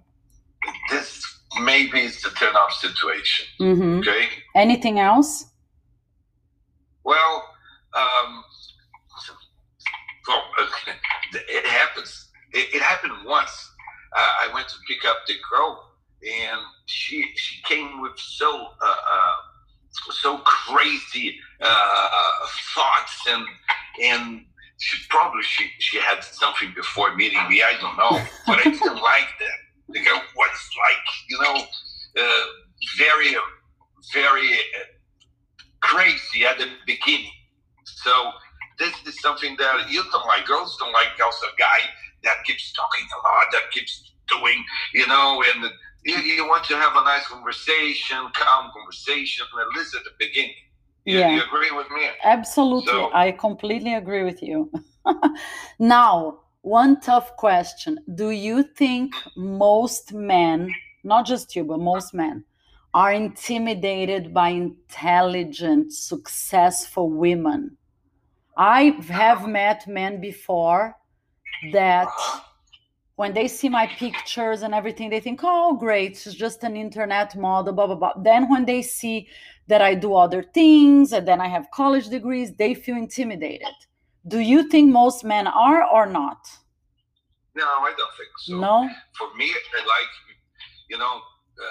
this 0.90 1.22
maybe 1.62 2.00
is 2.00 2.20
the 2.22 2.30
turn 2.30 2.54
off 2.54 2.72
situation 2.72 3.46
hmm 3.58 3.98
okay? 4.00 4.28
Anything 4.54 4.98
else? 4.98 5.46
well, 7.08 7.44
um, 7.94 8.44
well, 10.28 10.42
it 11.32 11.64
happens. 11.66 12.28
It, 12.52 12.74
it 12.74 12.82
happened 12.82 13.14
once. 13.24 13.70
Uh, 14.14 14.32
I 14.44 14.52
went 14.52 14.68
to 14.68 14.74
pick 14.86 15.04
up 15.06 15.16
the 15.26 15.34
girl, 15.50 15.92
and 16.22 16.60
she 16.84 17.24
she 17.34 17.62
came 17.62 18.02
with 18.02 18.18
so 18.18 18.50
uh, 18.50 18.86
uh, 18.86 19.34
so 20.10 20.38
crazy 20.38 21.38
uh, 21.60 22.08
thoughts 22.74 23.26
and 23.28 23.44
and 24.02 24.44
she 24.78 24.96
probably 25.08 25.42
she, 25.42 25.68
she 25.78 25.98
had 25.98 26.22
something 26.22 26.72
before 26.74 27.14
meeting 27.16 27.40
me. 27.48 27.62
I 27.62 27.74
don't 27.80 27.96
know, 27.96 28.24
but 28.46 28.58
I 28.58 28.70
didn't 28.70 28.80
like 29.02 29.30
that. 29.40 29.58
The 29.88 30.00
girl 30.00 30.22
was 30.36 30.70
like 30.84 31.06
you 31.28 31.38
know 31.42 32.22
uh, 32.22 32.44
very 32.96 33.36
very 34.14 34.52
uh, 34.54 34.84
crazy 35.80 36.44
at 36.44 36.58
the 36.58 36.68
beginning. 36.86 37.32
So 37.84 38.32
this 38.78 38.94
is 39.06 39.20
something 39.20 39.56
that 39.58 39.90
you 39.90 40.02
don't 40.12 40.26
like. 40.26 40.46
Girls 40.46 40.76
don't 40.78 40.92
like 40.92 41.08
also 41.22 41.46
a 41.46 41.56
guy 41.58 41.80
that 42.24 42.44
keeps 42.44 42.72
talking 42.72 43.06
a 43.18 43.28
lot, 43.28 43.46
that 43.52 43.70
keeps 43.72 44.12
doing, 44.28 44.64
you 44.94 45.06
know, 45.06 45.42
and 45.54 45.64
you, 46.04 46.16
you 46.16 46.46
want 46.46 46.64
to 46.64 46.76
have 46.76 46.92
a 46.96 47.04
nice 47.04 47.26
conversation, 47.26 48.18
calm 48.34 48.70
conversation, 48.72 49.46
at 49.60 49.76
least 49.76 49.94
at 49.94 50.04
the 50.04 50.10
beginning. 50.18 50.54
You, 51.04 51.18
yeah. 51.18 51.36
you 51.36 51.42
agree 51.42 51.70
with 51.72 51.90
me? 51.90 52.08
Absolutely. 52.24 52.92
So, 52.92 53.12
I 53.12 53.32
completely 53.32 53.94
agree 53.94 54.24
with 54.24 54.42
you. 54.42 54.70
now, 55.78 56.40
one 56.62 57.00
tough 57.00 57.36
question. 57.36 57.98
Do 58.14 58.30
you 58.30 58.62
think 58.62 59.14
most 59.36 60.12
men, 60.12 60.70
not 61.04 61.26
just 61.26 61.56
you, 61.56 61.64
but 61.64 61.80
most 61.80 62.12
men, 62.12 62.44
are 62.94 63.12
intimidated 63.12 64.34
by 64.34 64.50
intelligent, 64.50 65.92
successful 65.92 67.10
women? 67.10 67.76
I 68.56 68.96
have 69.08 69.46
met 69.48 69.86
men 69.86 70.20
before 70.20 70.96
that. 71.72 72.08
When 73.18 73.34
they 73.34 73.48
see 73.48 73.68
my 73.68 73.88
pictures 73.98 74.62
and 74.62 74.72
everything, 74.72 75.10
they 75.10 75.18
think, 75.18 75.40
oh, 75.42 75.74
great, 75.74 76.16
she's 76.16 76.36
just 76.36 76.62
an 76.62 76.76
internet 76.76 77.34
model, 77.36 77.72
blah, 77.72 77.88
blah, 77.88 77.96
blah. 77.96 78.12
Then 78.22 78.48
when 78.48 78.64
they 78.64 78.80
see 78.80 79.26
that 79.66 79.82
I 79.82 79.96
do 79.96 80.14
other 80.14 80.44
things 80.44 81.12
and 81.12 81.26
then 81.26 81.40
I 81.40 81.48
have 81.48 81.66
college 81.74 82.10
degrees, 82.10 82.54
they 82.54 82.74
feel 82.74 82.96
intimidated. 82.96 83.74
Do 84.28 84.38
you 84.38 84.68
think 84.68 84.92
most 84.92 85.24
men 85.24 85.48
are 85.48 85.82
or 85.82 86.06
not? 86.06 86.46
No, 87.56 87.66
I 87.66 87.92
don't 87.98 88.14
think 88.16 88.30
so. 88.38 88.60
No? 88.60 88.88
For 89.18 89.34
me, 89.36 89.50
I 89.50 89.78
like, 89.78 90.14
you 90.88 90.96
know, 90.96 91.20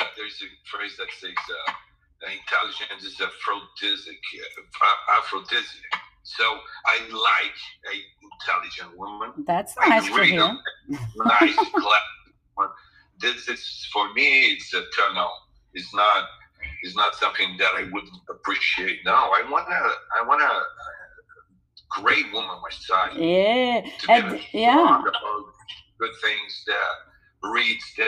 uh, 0.01 0.03
there's 0.17 0.43
a 0.43 0.49
phrase 0.69 0.97
that 0.97 1.07
says 1.17 1.31
uh, 1.31 2.27
intelligence 2.27 3.05
is 3.05 3.21
aphrodisiac, 3.21 4.17
uh, 4.83 5.17
aphrodisiac. 5.17 6.06
So 6.27 6.43
I 6.85 6.99
like 7.07 7.57
a 7.87 7.95
intelligent 8.21 8.97
woman. 8.97 9.45
That's 9.47 9.75
nice 9.77 10.09
really 10.09 10.31
to 10.31 10.57
hear. 10.89 10.99
Nice, 11.25 11.55
clever. 11.55 12.73
This 13.19 13.47
is 13.47 13.87
for 13.93 14.13
me. 14.13 14.51
It's 14.51 14.73
a 14.73 14.81
turn 14.97 15.15
on. 15.15 15.31
It's 15.73 15.93
not. 15.93 16.25
It's 16.83 16.95
not 16.95 17.15
something 17.15 17.55
that 17.57 17.71
I 17.75 17.83
wouldn't 17.91 18.21
appreciate. 18.29 18.99
No, 19.05 19.13
I 19.13 19.47
wanna. 19.49 19.89
I 20.19 20.27
want 20.27 20.41
a, 20.41 20.61
great 21.89 22.31
woman 22.33 22.57
my 22.61 22.69
side. 22.69 23.15
Yeah. 23.15 23.87
And, 24.09 24.39
yeah. 24.51 25.01
Good 25.99 26.11
things 26.21 26.63
that 26.67 27.49
reads 27.49 27.93
there 27.95 28.07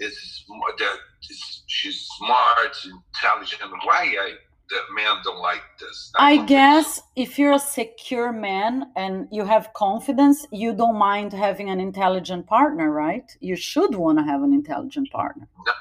is 0.00 0.44
that 0.78 0.98
is, 1.30 1.62
she's 1.66 2.08
smart, 2.18 2.76
intelligent. 2.84 3.72
Why 3.84 4.14
I 4.20 4.32
that 4.70 4.82
men 4.94 5.16
don't 5.24 5.40
like 5.40 5.62
this. 5.78 6.12
I, 6.18 6.32
I 6.32 6.44
guess 6.44 6.96
so. 6.96 7.02
if 7.16 7.38
you're 7.38 7.52
a 7.52 7.58
secure 7.58 8.32
man 8.32 8.86
and 8.96 9.28
you 9.30 9.44
have 9.44 9.72
confidence, 9.74 10.46
you 10.50 10.74
don't 10.74 10.96
mind 10.96 11.32
having 11.32 11.70
an 11.70 11.80
intelligent 11.80 12.46
partner, 12.46 12.90
right? 12.90 13.30
You 13.40 13.56
should 13.56 13.94
want 13.94 14.18
to 14.18 14.24
have 14.24 14.42
an 14.42 14.52
intelligent 14.52 15.10
partner. 15.10 15.48
No, 15.66 15.72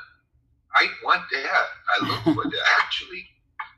I 0.76 0.88
want 1.04 1.24
that. 1.32 1.66
I 1.94 2.08
look 2.08 2.36
for 2.36 2.44
that. 2.50 2.64
Actually, 2.84 3.26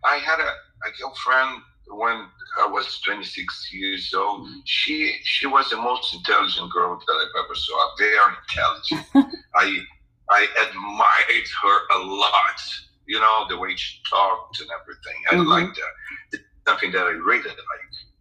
I 0.04 0.18
had 0.18 0.40
a, 0.40 0.52
a 0.88 0.92
girlfriend 1.00 1.62
when 1.88 2.28
I 2.60 2.68
was 2.68 3.00
26 3.06 3.74
years 3.74 4.14
old. 4.14 4.48
Mm-hmm. 4.48 4.60
She 4.66 5.16
she 5.24 5.48
was 5.48 5.70
the 5.70 5.78
most 5.78 6.14
intelligent 6.14 6.72
girl 6.72 6.98
that 6.98 7.14
I've 7.14 7.46
ever 7.46 7.56
saw. 7.56 7.96
Very 7.98 8.18
intelligent. 8.50 9.36
I 9.56 9.80
I 10.30 10.48
admired 10.68 11.48
her 11.62 11.98
a 11.98 12.06
lot 12.06 12.60
you 13.08 13.20
know, 13.20 13.46
the 13.50 13.58
way 13.58 13.76
she 13.76 14.00
talked 14.10 14.60
and 14.60 14.70
everything. 14.82 15.20
I 15.30 15.36
mm-hmm. 15.36 15.50
like 15.50 15.76
that. 15.76 15.94
It's 16.34 16.44
something 16.68 16.92
that 16.92 17.06
I 17.06 17.12
really 17.12 17.50
like. 17.50 17.58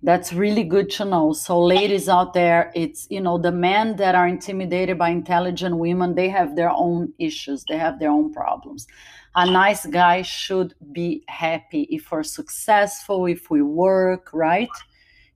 That's 0.04 0.32
really 0.32 0.64
good 0.64 0.90
to 0.92 1.04
know. 1.04 1.32
So, 1.32 1.62
ladies 1.62 2.08
out 2.08 2.34
there, 2.34 2.72
it's, 2.74 3.06
you 3.08 3.20
know, 3.20 3.38
the 3.38 3.52
men 3.52 3.94
that 3.96 4.16
are 4.16 4.26
intimidated 4.26 4.98
by 4.98 5.10
intelligent 5.10 5.76
women, 5.76 6.16
they 6.16 6.28
have 6.28 6.56
their 6.56 6.70
own 6.70 7.12
issues, 7.20 7.64
they 7.68 7.78
have 7.78 8.00
their 8.00 8.10
own 8.10 8.32
problems. 8.32 8.88
A 9.36 9.48
nice 9.48 9.86
guy 9.86 10.22
should 10.22 10.74
be 10.90 11.22
happy 11.28 11.82
if 11.88 12.10
we're 12.10 12.24
successful, 12.24 13.26
if 13.26 13.48
we 13.48 13.62
work, 13.62 14.30
right? 14.32 14.68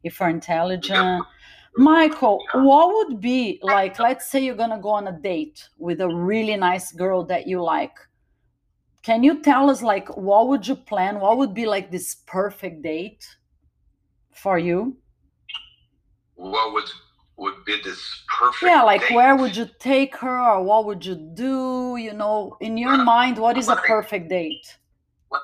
If 0.02 0.18
we're 0.18 0.30
intelligent. 0.30 1.24
Michael, 1.76 2.42
what 2.54 2.94
would 2.94 3.20
be 3.20 3.60
like, 3.62 3.98
let's 3.98 4.28
say 4.28 4.40
you're 4.40 4.56
going 4.56 4.70
to 4.70 4.78
go 4.78 4.90
on 4.90 5.06
a 5.08 5.12
date 5.12 5.68
with 5.78 6.00
a 6.00 6.08
really 6.08 6.56
nice 6.56 6.90
girl 6.90 7.24
that 7.26 7.46
you 7.46 7.62
like 7.62 7.96
can 9.06 9.22
you 9.22 9.40
tell 9.40 9.70
us 9.70 9.82
like 9.82 10.08
what 10.16 10.48
would 10.48 10.66
you 10.66 10.74
plan? 10.74 11.20
What 11.20 11.38
would 11.38 11.54
be 11.54 11.64
like 11.64 11.92
this 11.92 12.16
perfect 12.26 12.82
date 12.82 13.24
for 14.32 14.58
you? 14.58 14.96
What 16.34 16.72
would 16.74 16.90
would 17.36 17.64
be 17.64 17.76
this 17.84 18.00
perfect 18.38 18.62
yeah 18.72 18.82
like 18.82 19.02
date? 19.02 19.14
where 19.14 19.36
would 19.36 19.54
you 19.54 19.68
take 19.78 20.16
her 20.16 20.40
or 20.40 20.62
what 20.62 20.86
would 20.86 21.04
you 21.04 21.14
do 21.34 21.96
you 21.98 22.14
know 22.14 22.56
in 22.60 22.78
your 22.78 22.94
uh, 22.94 23.04
mind 23.04 23.36
what 23.36 23.58
is 23.58 23.68
a 23.68 23.76
perfect 23.76 24.30
date 24.30 24.66
what 25.28 25.42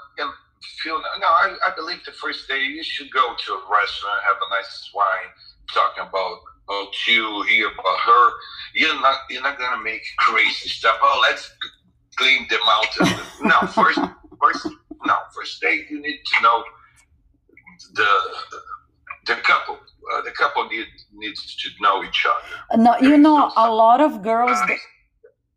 feel 0.83 0.99
no 1.21 1.27
I, 1.27 1.55
I 1.67 1.71
believe 1.77 2.01
the 2.07 2.13
first 2.13 2.49
day 2.49 2.63
you 2.65 2.83
should 2.83 3.11
go 3.13 3.35
to 3.45 3.49
a 3.53 3.61
restaurant 3.79 4.21
have 4.31 4.41
a 4.47 4.49
nice 4.57 4.91
wine 4.95 5.31
talking 5.75 6.05
about 6.09 6.39
about 6.65 6.93
you 7.07 7.43
hear 7.43 7.69
about 7.69 7.99
her 8.09 8.31
you're 8.75 9.01
not 9.03 9.19
you're 9.29 9.43
not 9.43 9.59
gonna 9.59 9.83
make 9.83 10.05
crazy 10.17 10.71
stuff 10.71 10.97
oh 11.03 11.19
let's 11.29 11.53
clean 12.17 12.47
the 12.49 12.59
mountain. 12.67 13.25
no, 13.43 13.67
first, 13.69 14.01
first, 14.41 14.67
no, 15.07 15.17
first 15.35 15.61
date 15.61 15.87
you 15.91 16.01
need 16.01 16.21
to 16.25 16.43
know 16.43 16.65
the 17.95 18.11
the 19.27 19.35
couple. 19.43 19.79
Uh, 20.13 20.21
the 20.23 20.33
couple 20.33 20.69
need, 20.69 20.87
needs 21.15 21.55
to 21.55 21.71
know 21.81 22.03
each 22.03 22.27
other. 22.27 22.83
No, 22.83 22.97
you 23.01 23.17
know, 23.17 23.53
a 23.57 23.71
lot 23.71 24.01
of 24.01 24.21
girls. 24.21 24.59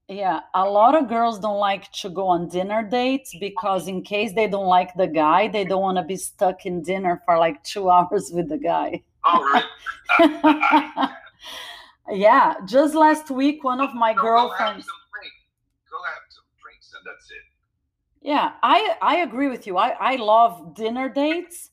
yeah, 0.07 0.41
a 0.53 0.63
lot 0.63 0.93
of 0.93 1.09
girls 1.09 1.39
don't 1.39 1.57
like 1.57 1.91
to 1.93 2.09
go 2.09 2.27
on 2.27 2.47
dinner 2.47 2.83
dates 2.83 3.35
because 3.39 3.87
in 3.87 4.03
case 4.03 4.33
they 4.33 4.47
don't 4.47 4.67
like 4.67 4.93
the 4.95 5.07
guy, 5.07 5.47
they 5.47 5.65
don't 5.65 5.81
want 5.81 5.97
to 5.97 6.03
be 6.03 6.15
stuck 6.15 6.67
in 6.67 6.83
dinner 6.83 7.23
for 7.25 7.39
like 7.39 7.63
two 7.63 7.89
hours 7.95 8.29
with 8.31 8.49
the 8.49 8.59
guy. 8.59 9.01
Oh, 9.23 9.63
really? 10.19 11.09
yeah, 12.21 12.53
just 12.65 12.93
last 12.93 13.31
week, 13.31 13.63
one 13.63 13.81
of 13.81 13.95
my 13.95 14.13
girlfriends 14.13 14.85
that's 17.05 17.29
it. 17.31 17.45
Yeah, 18.21 18.53
I 18.63 18.95
I 19.01 19.17
agree 19.17 19.47
with 19.47 19.67
you. 19.67 19.77
I 19.77 19.89
I 20.13 20.15
love 20.15 20.73
dinner 20.73 21.09
dates, 21.09 21.69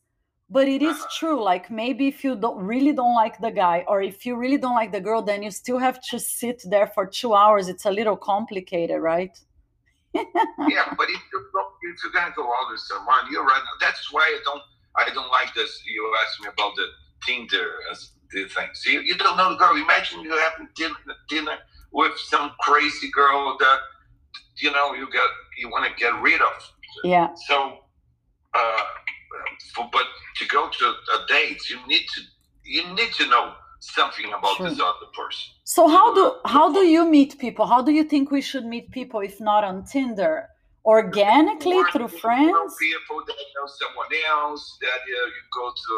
but 0.50 0.68
it 0.68 0.82
is 0.82 0.98
uh-huh. 0.98 1.18
true. 1.18 1.42
Like 1.42 1.70
maybe 1.70 2.08
if 2.08 2.22
you 2.24 2.36
don't 2.36 2.62
really 2.62 2.92
don't 2.92 3.14
like 3.14 3.40
the 3.40 3.50
guy, 3.50 3.84
or 3.88 4.02
if 4.02 4.26
you 4.26 4.36
really 4.36 4.58
don't 4.58 4.74
like 4.74 4.92
the 4.92 5.00
girl, 5.00 5.22
then 5.22 5.42
you 5.42 5.50
still 5.50 5.78
have 5.78 5.98
to 6.10 6.18
sit 6.18 6.62
there 6.68 6.88
for 6.88 7.06
two 7.06 7.32
hours. 7.34 7.68
It's 7.68 7.86
a 7.86 7.90
little 7.90 8.16
complicated, 8.16 9.00
right? 9.00 9.34
yeah, 10.14 10.92
but 10.98 11.08
if 11.08 11.22
you're, 11.32 11.46
if 11.88 12.02
you're 12.02 12.12
gonna 12.12 12.34
go 12.36 12.44
out 12.44 12.70
with 12.70 12.80
someone, 12.80 13.24
you're 13.30 13.44
right. 13.44 13.62
That's 13.80 14.12
why 14.12 14.20
I 14.20 14.38
don't 14.44 14.62
I 14.96 15.08
don't 15.14 15.30
like 15.30 15.54
this. 15.54 15.82
You 15.86 16.14
asked 16.22 16.40
me 16.42 16.48
about 16.52 16.76
the 16.76 16.86
Tinder 17.24 17.70
as 17.90 18.10
the 18.30 18.44
thing. 18.48 18.68
See, 18.74 18.92
you 18.92 19.16
don't 19.16 19.36
know 19.36 19.50
the 19.50 19.56
girl. 19.56 19.76
Imagine 19.76 20.20
you 20.20 20.36
having 20.36 20.68
dinner, 20.74 20.96
dinner 21.28 21.56
with 21.92 22.12
some 22.18 22.52
crazy 22.60 23.10
girl 23.10 23.56
that 23.58 23.78
you 24.58 24.70
know 24.72 24.94
you 24.94 25.10
get 25.10 25.28
you 25.58 25.68
want 25.68 25.84
to 25.84 25.92
get 25.98 26.12
rid 26.20 26.40
of. 26.40 26.72
Yeah. 27.04 27.28
So, 27.48 27.78
uh, 28.54 28.82
for, 29.74 29.88
but 29.92 30.06
to 30.36 30.46
go 30.46 30.68
to 30.68 30.84
a 30.84 31.26
date, 31.28 31.68
you 31.70 31.78
need 31.86 32.06
to 32.14 32.20
you 32.64 32.94
need 32.94 33.12
to 33.14 33.26
know 33.28 33.54
something 33.80 34.26
about 34.26 34.58
this 34.58 34.78
other 34.80 35.08
person. 35.14 35.52
So 35.64 35.88
how 35.88 36.14
do 36.14 36.36
how 36.44 36.72
do 36.72 36.80
you 36.80 37.08
meet 37.08 37.38
people? 37.38 37.66
How 37.66 37.82
do 37.82 37.92
you 37.92 38.04
think 38.04 38.30
we 38.30 38.40
should 38.40 38.64
meet 38.64 38.90
people 38.90 39.20
if 39.20 39.40
not 39.40 39.64
on 39.64 39.84
Tinder? 39.84 40.48
Organically 40.84 41.76
or 41.76 41.88
through 41.92 42.08
friends? 42.08 42.74
People 42.80 43.22
that 43.24 43.36
know 43.54 43.66
someone 43.80 44.08
else 44.28 44.78
that 44.80 44.88
uh, 44.88 45.26
you 45.34 45.42
go 45.52 45.70
to 45.70 45.94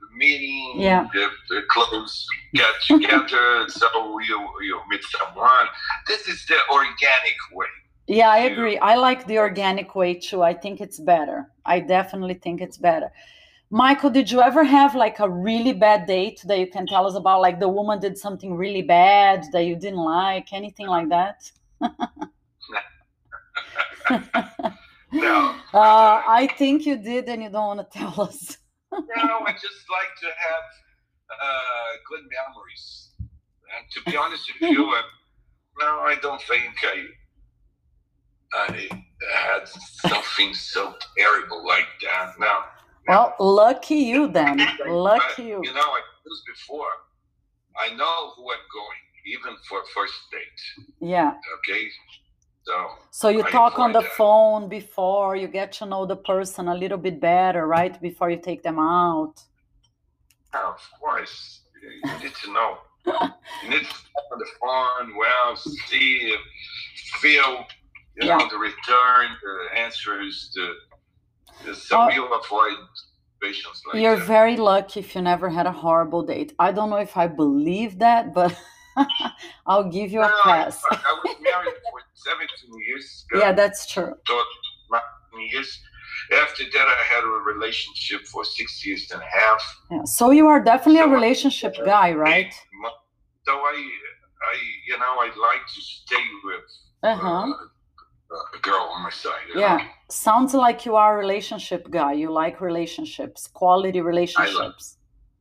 the 0.00 0.06
meeting, 0.16 0.80
yeah, 0.80 1.06
the, 1.12 1.28
the 1.50 1.62
close 1.68 2.26
get 2.54 2.74
together, 2.86 3.68
so 3.68 3.86
you 4.20 4.38
you 4.62 4.80
meet 4.88 5.02
someone. 5.04 5.66
This 6.06 6.26
is 6.26 6.44
the 6.46 6.56
organic 6.72 7.36
way. 7.52 7.66
Yeah, 8.06 8.28
I 8.28 8.38
agree. 8.40 8.78
I 8.78 8.96
like 8.96 9.26
the 9.26 9.38
organic 9.38 9.94
way 9.94 10.14
too. 10.14 10.42
I 10.42 10.52
think 10.52 10.80
it's 10.80 11.00
better. 11.00 11.50
I 11.64 11.80
definitely 11.80 12.34
think 12.34 12.60
it's 12.60 12.76
better. 12.76 13.10
Michael, 13.70 14.10
did 14.10 14.30
you 14.30 14.42
ever 14.42 14.62
have 14.62 14.94
like 14.94 15.18
a 15.20 15.28
really 15.28 15.72
bad 15.72 16.06
date 16.06 16.42
that 16.44 16.58
you 16.58 16.66
can 16.66 16.86
tell 16.86 17.06
us 17.06 17.14
about? 17.14 17.40
Like 17.40 17.58
the 17.60 17.68
woman 17.68 17.98
did 17.98 18.18
something 18.18 18.54
really 18.54 18.82
bad 18.82 19.46
that 19.52 19.64
you 19.64 19.74
didn't 19.74 20.04
like, 20.04 20.52
anything 20.52 20.86
like 20.86 21.08
that? 21.08 21.50
no. 25.12 25.56
Uh, 25.74 26.22
I 26.28 26.46
think 26.56 26.86
you 26.86 26.96
did, 26.96 27.28
and 27.28 27.42
you 27.42 27.50
don't 27.50 27.76
want 27.76 27.90
to 27.90 27.98
tell 27.98 28.20
us. 28.20 28.58
no, 28.92 28.98
I 29.00 29.52
just 29.54 29.82
like 29.90 30.12
to 30.20 30.26
have 30.26 30.64
uh, 31.30 31.90
good 32.08 32.20
memories. 32.30 33.10
And 33.18 33.90
to 33.90 34.08
be 34.08 34.16
honest 34.16 34.48
with 34.60 34.70
you, 34.70 34.84
uh, 34.90 35.02
no, 35.80 36.00
I 36.00 36.14
don't 36.22 36.40
think 36.42 36.74
I 36.84 37.06
I 38.54 38.88
had 39.32 39.68
something 40.08 40.54
so 40.54 40.94
terrible 41.16 41.66
like 41.66 41.86
that. 42.02 42.34
No. 42.38 42.60
Well, 43.08 43.34
lucky 43.40 43.96
you 43.96 44.28
then. 44.28 44.58
Lucky 44.86 45.42
you. 45.44 45.60
You 45.62 45.74
know, 45.74 45.80
I 45.80 46.00
used 46.26 46.44
before. 46.46 46.86
I 47.76 47.94
know 47.96 48.32
who 48.36 48.50
I'm 48.50 48.58
going, 48.72 49.02
even 49.26 49.56
for 49.68 49.80
first 49.94 50.14
date. 50.30 50.86
Yeah. 51.00 51.32
Okay, 51.58 51.88
so 52.66 52.74
So 53.10 53.28
you 53.28 53.42
I 53.44 53.50
talk 53.50 53.78
on 53.78 53.92
the 53.92 54.00
that. 54.02 54.12
phone 54.12 54.68
before 54.68 55.36
you 55.36 55.48
get 55.48 55.72
to 55.72 55.86
know 55.86 56.06
the 56.06 56.16
person 56.16 56.68
a 56.68 56.74
little 56.74 56.98
bit 56.98 57.20
better, 57.20 57.66
right? 57.66 58.00
Before 58.00 58.30
you 58.30 58.38
take 58.38 58.62
them 58.62 58.78
out. 58.78 59.34
yeah, 60.54 60.68
of 60.68 60.80
course 61.00 61.60
you 61.82 61.90
you 62.10 62.18
need 62.22 62.34
to 62.44 62.52
know. 62.52 62.78
You 63.62 63.68
need 63.70 63.80
to 63.82 63.96
talk 64.12 64.26
on 64.32 64.38
the 64.38 64.50
phone, 64.60 65.16
well, 65.16 65.56
see, 65.56 66.34
feel, 67.20 67.66
you 68.16 68.28
know, 68.28 68.38
Yeah. 68.38 68.48
the 68.50 68.58
return, 68.58 69.26
the 69.42 69.78
answers, 69.78 70.50
the, 70.54 70.66
the 71.64 71.74
so 71.74 72.00
Oh. 72.02 72.08
you 72.10 72.24
avoid 72.26 72.76
situations 73.40 73.82
like 73.86 74.02
You're 74.02 74.16
that. 74.16 74.26
very 74.26 74.56
lucky 74.56 75.00
if 75.00 75.14
you 75.14 75.22
never 75.22 75.48
had 75.50 75.66
a 75.66 75.72
horrible 75.72 76.22
date. 76.22 76.54
I 76.58 76.72
don't 76.72 76.90
know 76.90 76.96
if 76.96 77.16
I 77.16 77.26
believe 77.26 77.98
that, 77.98 78.32
but 78.32 78.56
I'll 79.66 79.90
give 79.90 80.12
you 80.12 80.20
a 80.22 80.28
No, 80.28 80.34
I, 80.44 80.64
pass. 80.64 80.82
I 80.90 81.20
was 81.24 81.36
married 81.40 81.74
for 81.90 82.00
17 82.14 82.48
years. 82.86 83.26
got 83.32 83.38
Yeah, 83.40 83.52
that's 83.52 83.86
true. 83.92 84.14
years. 85.50 85.80
After 86.32 86.62
that, 86.62 86.86
I 86.96 87.02
had 87.12 87.24
a 87.24 87.26
relationship 87.26 88.24
for 88.28 88.44
six 88.44 88.86
years 88.86 89.10
and 89.10 89.20
a 89.20 89.24
half. 89.40 89.62
Yeah. 89.90 90.04
So 90.04 90.30
you 90.30 90.46
are 90.46 90.60
definitely 90.62 91.00
a 91.00 91.04
So, 91.04 91.10
relationship 91.10 91.74
guy, 91.84 92.12
right? 92.28 92.52
So 93.44 93.52
I, 93.52 93.74
I, 94.52 94.54
you 94.86 94.96
know, 94.96 95.14
I 95.20 95.26
like 95.48 95.66
to 95.74 95.80
stay 95.80 96.24
with 96.44 96.64
Uh-huh. 97.02 97.50
uh, 97.50 97.52
a 98.56 98.60
girl 98.60 98.90
on 98.94 99.02
my 99.02 99.10
side. 99.10 99.32
Yeah. 99.54 99.76
know. 99.78 99.84
Sounds 100.10 100.54
like 100.54 100.84
you 100.86 100.96
are 100.96 101.14
a 101.16 101.18
relationship 101.18 101.90
guy. 101.90 102.12
You 102.12 102.30
like 102.30 102.60
relationships, 102.60 103.46
quality 103.46 104.00
relationships. 104.00 104.96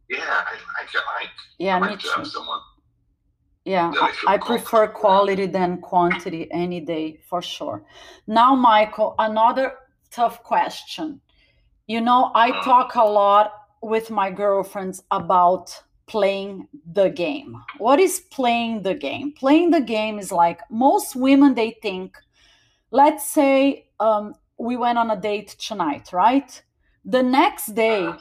Yeah, 0.09 0.19
I 0.21 0.53
like 0.53 0.89
I 0.95 1.21
like. 1.21 1.29
Yeah, 1.57 1.77
I 1.77 1.79
me 1.79 1.87
like 1.87 1.99
to 1.99 2.05
too. 2.07 2.13
have 2.15 2.27
someone. 2.27 2.59
Yeah, 3.65 3.93
I 3.95 4.11
I 4.33 4.37
prefer 4.37 4.87
quality 4.87 5.45
than 5.45 5.79
quantity 5.79 6.49
any 6.51 6.81
day 6.81 7.19
for 7.29 7.41
sure. 7.41 7.85
Now, 8.27 8.55
Michael, 8.55 9.15
another 9.19 9.75
tough 10.11 10.43
question. 10.43 11.21
You 11.87 12.01
know, 12.01 12.31
I 12.35 12.51
Mm. 12.51 12.63
talk 12.63 12.95
a 12.95 13.03
lot 13.03 13.53
with 13.81 14.09
my 14.11 14.29
girlfriends 14.31 15.03
about 15.11 15.83
playing 16.07 16.67
the 16.93 17.09
game. 17.09 17.55
What 17.77 17.99
is 17.99 18.19
playing 18.31 18.83
the 18.83 18.93
game? 18.95 19.31
Playing 19.31 19.71
the 19.71 19.81
game 19.81 20.19
is 20.19 20.31
like 20.31 20.59
most 20.69 21.15
women, 21.15 21.53
they 21.55 21.71
think, 21.81 22.17
let's 22.93 23.29
say 23.29 23.87
um, 23.99 24.35
we 24.57 24.77
went 24.77 24.97
on 24.97 25.11
a 25.11 25.19
date 25.19 25.55
tonight, 25.59 26.13
right? 26.13 26.61
The 27.03 27.23
next 27.23 27.75
day, 27.75 28.13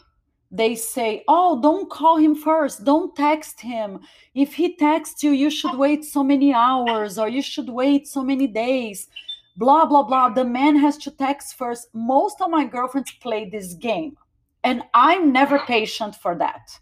they 0.51 0.75
say, 0.75 1.25
oh, 1.29 1.61
don't 1.63 1.89
call 1.89 2.17
him 2.17 2.35
first, 2.35 2.85
don't 2.85 3.15
text 3.15 3.61
him 3.61 4.01
if 4.35 4.55
he 4.55 4.77
texts 4.77 5.23
you, 5.23 5.31
you 5.33 5.51
should 5.51 5.77
wait 5.77 6.05
so 6.05 6.25
many 6.25 6.55
hours 6.55 7.19
or 7.19 7.29
you 7.29 7.43
should 7.43 7.69
wait 7.69 8.09
so 8.09 8.23
many 8.23 8.47
days. 8.47 9.09
Blah, 9.57 9.85
blah, 9.85 10.03
blah. 10.03 10.31
The 10.31 10.45
man 10.45 10.77
has 10.77 10.97
to 10.99 11.11
text 11.11 11.57
first. 11.57 11.89
Most 11.93 12.41
of 12.41 12.51
my 12.51 12.65
girlfriends 12.65 13.13
play 13.21 13.51
this 13.51 13.75
game, 13.75 14.17
and 14.65 14.83
I'm 14.95 15.31
never 15.31 15.59
patient 15.59 16.17
for 16.17 16.35
that. 16.37 16.79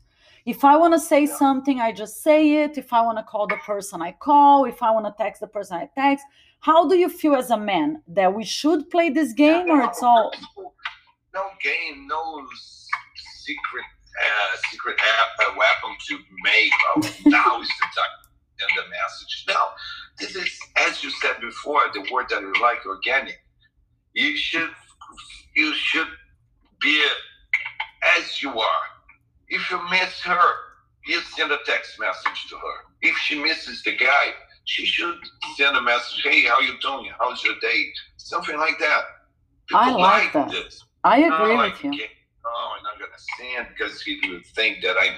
If 0.47 0.65
I 0.65 0.77
want 0.77 0.95
to 0.95 1.01
say 1.01 1.27
something, 1.27 1.81
I 1.81 1.91
just 1.91 2.23
say 2.23 2.63
it. 2.63 2.79
If 2.79 2.93
I 2.93 3.03
want 3.03 3.19
to 3.19 3.25
call 3.25 3.49
the 3.49 3.57
person, 3.57 4.01
I 4.01 4.13
call. 4.13 4.65
If 4.65 4.83
I 4.83 4.93
want 4.93 5.07
to 5.07 5.15
text 5.23 5.41
the 5.41 5.49
person, 5.49 5.77
I 5.77 5.91
text. 5.97 6.25
How 6.61 6.89
do 6.89 6.97
you 6.97 7.09
feel 7.09 7.35
as 7.37 7.51
a 7.51 7.57
man 7.57 8.03
that 8.09 8.35
we 8.35 8.45
should 8.45 8.91
play 8.91 9.11
this 9.11 9.33
game 9.33 9.71
or 9.71 9.83
it's 9.83 10.03
all 10.03 10.33
no 11.33 11.45
game, 11.63 12.07
no 12.09 12.43
secret, 13.45 13.85
uh, 13.85 14.57
secret 14.71 14.97
app, 14.99 15.49
uh, 15.49 15.55
weapon 15.57 15.97
to 16.09 16.19
make. 16.43 16.73
Oh, 16.97 17.01
now 17.27 17.61
is 17.61 17.69
the 17.69 17.87
time 17.95 18.21
send 18.61 18.71
the 18.77 18.91
message. 18.91 19.45
No, 19.49 19.69
this 20.19 20.37
is 20.37 20.61
as 20.77 21.03
you 21.03 21.11
said 21.11 21.41
before, 21.41 21.83
the 21.93 22.07
word 22.13 22.27
that 22.31 22.41
you 22.41 22.53
like, 22.61 22.85
organic. 22.87 23.39
You 24.15 24.37
should, 24.37 24.71
you 25.55 25.73
should 25.75 26.09
be 26.81 27.03
as 28.19 28.43
you 28.43 28.51
are. 28.51 28.87
If 29.49 29.71
you 29.71 29.81
miss 29.91 30.21
her, 30.21 30.51
you 31.07 31.21
send 31.21 31.53
a 31.53 31.59
text 31.65 31.99
message 31.99 32.49
to 32.51 32.57
her. 32.57 32.85
If 33.03 33.17
she 33.19 33.41
misses 33.41 33.83
the 33.83 33.97
guy, 33.97 34.33
she 34.65 34.85
should 34.87 35.19
send 35.57 35.77
a 35.77 35.83
message. 35.83 36.23
Hey, 36.23 36.45
how 36.45 36.61
you 36.61 36.75
doing? 36.81 37.11
How's 37.19 37.43
your 37.45 37.55
day? 37.61 37.87
Something 38.17 38.57
like 38.59 38.79
that. 38.79 39.03
I 39.75 39.91
like 39.93 40.33
that. 40.33 40.51
this. 40.51 40.83
I 41.05 41.19
agree 41.19 41.55
I 41.57 41.67
with 41.69 41.85
you. 41.85 41.91
can't- 41.93 42.11
Oh, 42.43 42.75
I'm 42.77 42.83
not 42.83 42.99
gonna 42.99 43.13
send 43.39 43.69
because 43.77 44.01
he 44.03 44.19
would 44.31 44.47
think 44.47 44.83
that 44.83 44.97
I. 44.97 45.15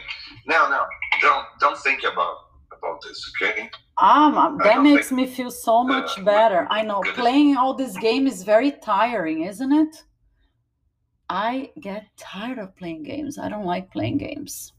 No, 0.46 0.68
no, 0.68 0.84
don't 1.20 1.46
don't 1.60 1.78
think 1.78 2.02
about 2.02 2.36
about 2.76 3.00
this, 3.00 3.32
okay? 3.40 3.70
Um, 3.98 4.58
that 4.64 4.82
makes 4.82 5.08
think, 5.10 5.28
me 5.28 5.34
feel 5.34 5.50
so 5.50 5.84
much 5.84 6.18
uh, 6.18 6.22
better. 6.24 6.66
I 6.68 6.82
know 6.82 7.00
good- 7.00 7.14
playing 7.14 7.56
all 7.56 7.74
this 7.74 7.96
game 7.96 8.26
is 8.26 8.42
very 8.42 8.72
tiring, 8.72 9.44
isn't 9.44 9.72
it? 9.72 10.02
I 11.30 11.70
get 11.80 12.06
tired 12.18 12.58
of 12.58 12.76
playing 12.76 13.04
games. 13.04 13.38
I 13.38 13.48
don't 13.48 13.64
like 13.64 13.90
playing 13.92 14.18
games. 14.18 14.72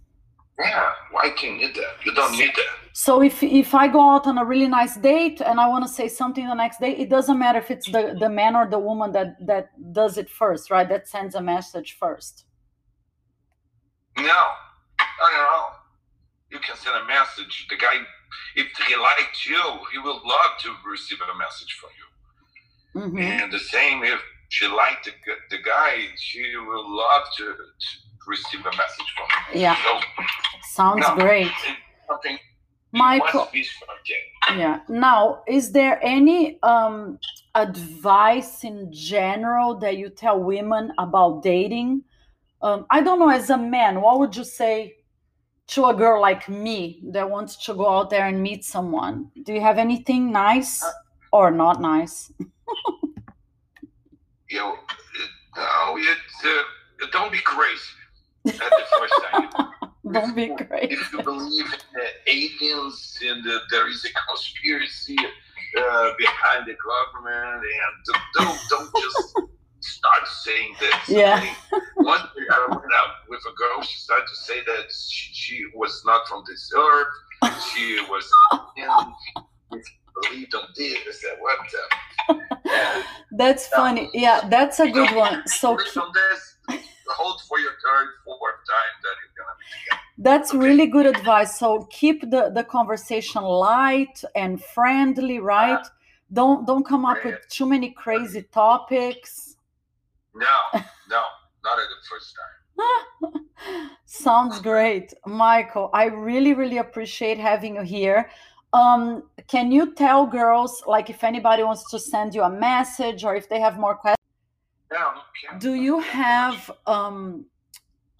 Yeah, 0.59 0.91
why 1.11 1.29
can 1.31 1.53
you 1.53 1.67
need 1.67 1.75
that? 1.75 2.05
You 2.05 2.13
don't 2.13 2.31
need 2.37 2.51
that. 2.55 2.71
So 2.93 3.23
if 3.23 3.41
if 3.41 3.73
I 3.73 3.87
go 3.87 4.11
out 4.11 4.27
on 4.27 4.37
a 4.37 4.45
really 4.45 4.67
nice 4.67 4.95
date 4.97 5.41
and 5.41 5.59
I 5.59 5.67
want 5.67 5.83
to 5.83 5.91
say 5.91 6.07
something 6.07 6.45
the 6.45 6.53
next 6.53 6.79
day, 6.79 6.91
it 6.91 7.09
doesn't 7.09 7.39
matter 7.39 7.57
if 7.59 7.71
it's 7.71 7.91
the 7.91 8.15
the 8.19 8.29
man 8.29 8.55
or 8.55 8.67
the 8.69 8.77
woman 8.77 9.11
that 9.13 9.35
that 9.47 9.69
does 9.93 10.17
it 10.17 10.29
first, 10.29 10.69
right? 10.69 10.87
That 10.87 11.07
sends 11.07 11.33
a 11.35 11.41
message 11.41 11.97
first. 11.99 12.45
No, 14.17 14.23
no, 14.23 15.27
no, 15.31 15.41
no. 15.55 15.65
You 16.51 16.59
can 16.59 16.75
send 16.75 16.95
a 16.97 17.05
message. 17.05 17.65
The 17.69 17.77
guy, 17.77 17.95
if 18.55 18.67
he 18.87 18.95
liked 18.95 19.43
you, 19.47 19.63
he 19.91 19.97
will 19.97 20.21
love 20.23 20.51
to 20.59 20.69
receive 20.85 21.17
a 21.21 21.37
message 21.37 21.73
from 21.79 21.89
you. 21.99 22.07
Mhm. 23.01 23.19
And 23.19 23.51
the 23.51 23.57
same 23.59 24.03
if 24.03 24.21
she 24.49 24.67
liked 24.67 25.05
the, 25.05 25.13
the 25.49 25.63
guy, 25.63 26.09
she 26.17 26.55
will 26.57 26.87
love 26.95 27.23
to, 27.37 27.45
to 27.45 27.87
receive 28.27 28.61
a 28.61 28.71
message 28.75 29.09
from 29.15 29.27
you. 29.53 29.61
Yeah. 29.61 29.75
So 29.83 29.99
Sounds 30.73 31.05
No. 31.07 31.15
great. 31.15 31.51
something 32.07 32.37
Michael, 32.91 33.41
must 33.41 33.51
be 33.53 33.63
something. 33.63 34.59
Yeah. 34.59 34.79
Now, 34.89 35.43
is 35.47 35.71
there 35.71 35.99
any 36.03 36.61
um, 36.63 37.19
advice 37.55 38.63
in 38.63 38.91
general 38.91 39.75
that 39.79 39.97
you 39.97 40.09
tell 40.09 40.39
women 40.39 40.91
about 40.97 41.41
dating? 41.43 42.03
Um, 42.61 42.85
I 42.89 43.01
don't 43.01 43.19
know, 43.19 43.29
as 43.29 43.49
a 43.49 43.57
man, 43.57 44.01
what 44.01 44.19
would 44.19 44.35
you 44.35 44.43
say 44.43 44.95
to 45.67 45.85
a 45.85 45.93
girl 45.93 46.21
like 46.21 46.47
me 46.49 47.01
that 47.11 47.29
wants 47.29 47.55
to 47.65 47.73
go 47.73 47.89
out 47.89 48.09
there 48.09 48.25
and 48.27 48.41
meet 48.41 48.63
someone? 48.65 49.31
Do 49.43 49.53
you 49.53 49.61
have 49.61 49.77
anything 49.77 50.31
nice 50.31 50.83
or 51.31 51.51
not 51.51 51.81
nice? 51.81 52.31
You 54.49 54.59
know, 54.59 54.73
it, 54.73 55.29
no, 55.57 55.97
it's, 55.97 56.45
uh, 56.45 57.07
don't 57.11 57.31
be 57.31 57.39
crazy 57.39 57.81
at 58.45 58.53
the 58.53 58.85
first 58.99 59.13
time. 59.31 59.49
Don't 60.11 60.35
be 60.35 60.49
crazy. 60.49 60.93
if 60.93 61.13
you 61.13 61.23
believe 61.23 61.65
in 61.65 61.79
the 61.93 62.31
aliens 62.31 63.17
and 63.25 63.47
uh, 63.47 63.59
there 63.71 63.89
is 63.89 64.05
a 64.05 64.09
conspiracy 64.27 65.17
uh, 65.17 66.11
behind 66.17 66.67
the 66.67 66.75
government, 66.75 67.63
and 67.63 68.15
don't 68.35 68.59
don't 68.69 68.95
just 69.01 69.35
start 69.79 70.27
saying 70.27 70.75
this. 70.79 70.95
Yeah. 71.07 71.53
Once 71.97 72.23
I 72.51 72.67
went 72.69 72.93
out 72.99 73.11
with 73.29 73.41
a 73.41 73.53
girl, 73.55 73.81
she 73.81 73.99
started 73.99 74.27
to 74.27 74.35
say 74.35 74.59
that 74.65 74.91
she, 74.91 75.33
she 75.33 75.65
was 75.73 76.03
not 76.05 76.27
from 76.27 76.43
this 76.47 76.71
earth. 76.75 77.07
She 77.73 77.99
was 78.09 78.29
believed 80.21 80.55
on 80.55 80.67
this 80.75 81.23
and 81.23 81.41
what 81.41 81.57
the. 81.71 83.03
That's 83.31 83.67
funny. 83.67 84.09
Yeah, 84.13 84.47
that's 84.49 84.79
a 84.79 84.89
good 84.89 85.15
one. 85.15 85.45
So 85.47 85.71
on 85.71 86.11
this. 86.13 86.52
Hold 86.69 87.41
for 87.47 87.59
your 87.59 87.71
third, 87.71 88.07
fourth 88.25 88.39
time 88.39 88.93
that 89.03 89.15
you're 89.21 89.35
gonna 89.37 89.57
be 89.59 89.65
together. 89.83 90.01
That's 90.17 90.53
really 90.53 90.87
good 90.87 91.05
advice. 91.05 91.59
So 91.59 91.87
keep 91.91 92.21
the, 92.21 92.51
the 92.53 92.63
conversation 92.63 93.43
light 93.43 94.23
and 94.35 94.63
friendly, 94.63 95.39
right? 95.39 95.85
Don't 96.31 96.65
don't 96.65 96.85
come 96.85 97.05
up 97.05 97.23
with 97.23 97.39
too 97.49 97.65
many 97.65 97.91
crazy 97.91 98.43
topics. 98.51 99.55
No, 100.33 100.81
no, 101.09 101.23
not 101.63 101.79
at 101.79 101.85
the 101.89 102.01
first 102.09 102.35
time. 102.35 102.63
Sounds 104.05 104.59
great. 104.59 105.13
Michael, 105.25 105.89
I 105.93 106.05
really, 106.05 106.53
really 106.53 106.77
appreciate 106.77 107.37
having 107.37 107.75
you 107.75 107.83
here. 107.83 108.29
Um, 108.73 109.23
can 109.47 109.71
you 109.71 109.93
tell 109.93 110.25
girls, 110.25 110.83
like, 110.87 111.09
if 111.09 111.23
anybody 111.23 111.63
wants 111.63 111.89
to 111.91 111.99
send 111.99 112.33
you 112.33 112.41
a 112.41 112.49
message 112.49 113.23
or 113.23 113.35
if 113.35 113.47
they 113.47 113.59
have 113.59 113.77
more 113.77 113.95
questions? 113.95 114.22
Do 115.59 115.73
you 115.73 115.99
have 115.99 116.71
um, 116.85 117.45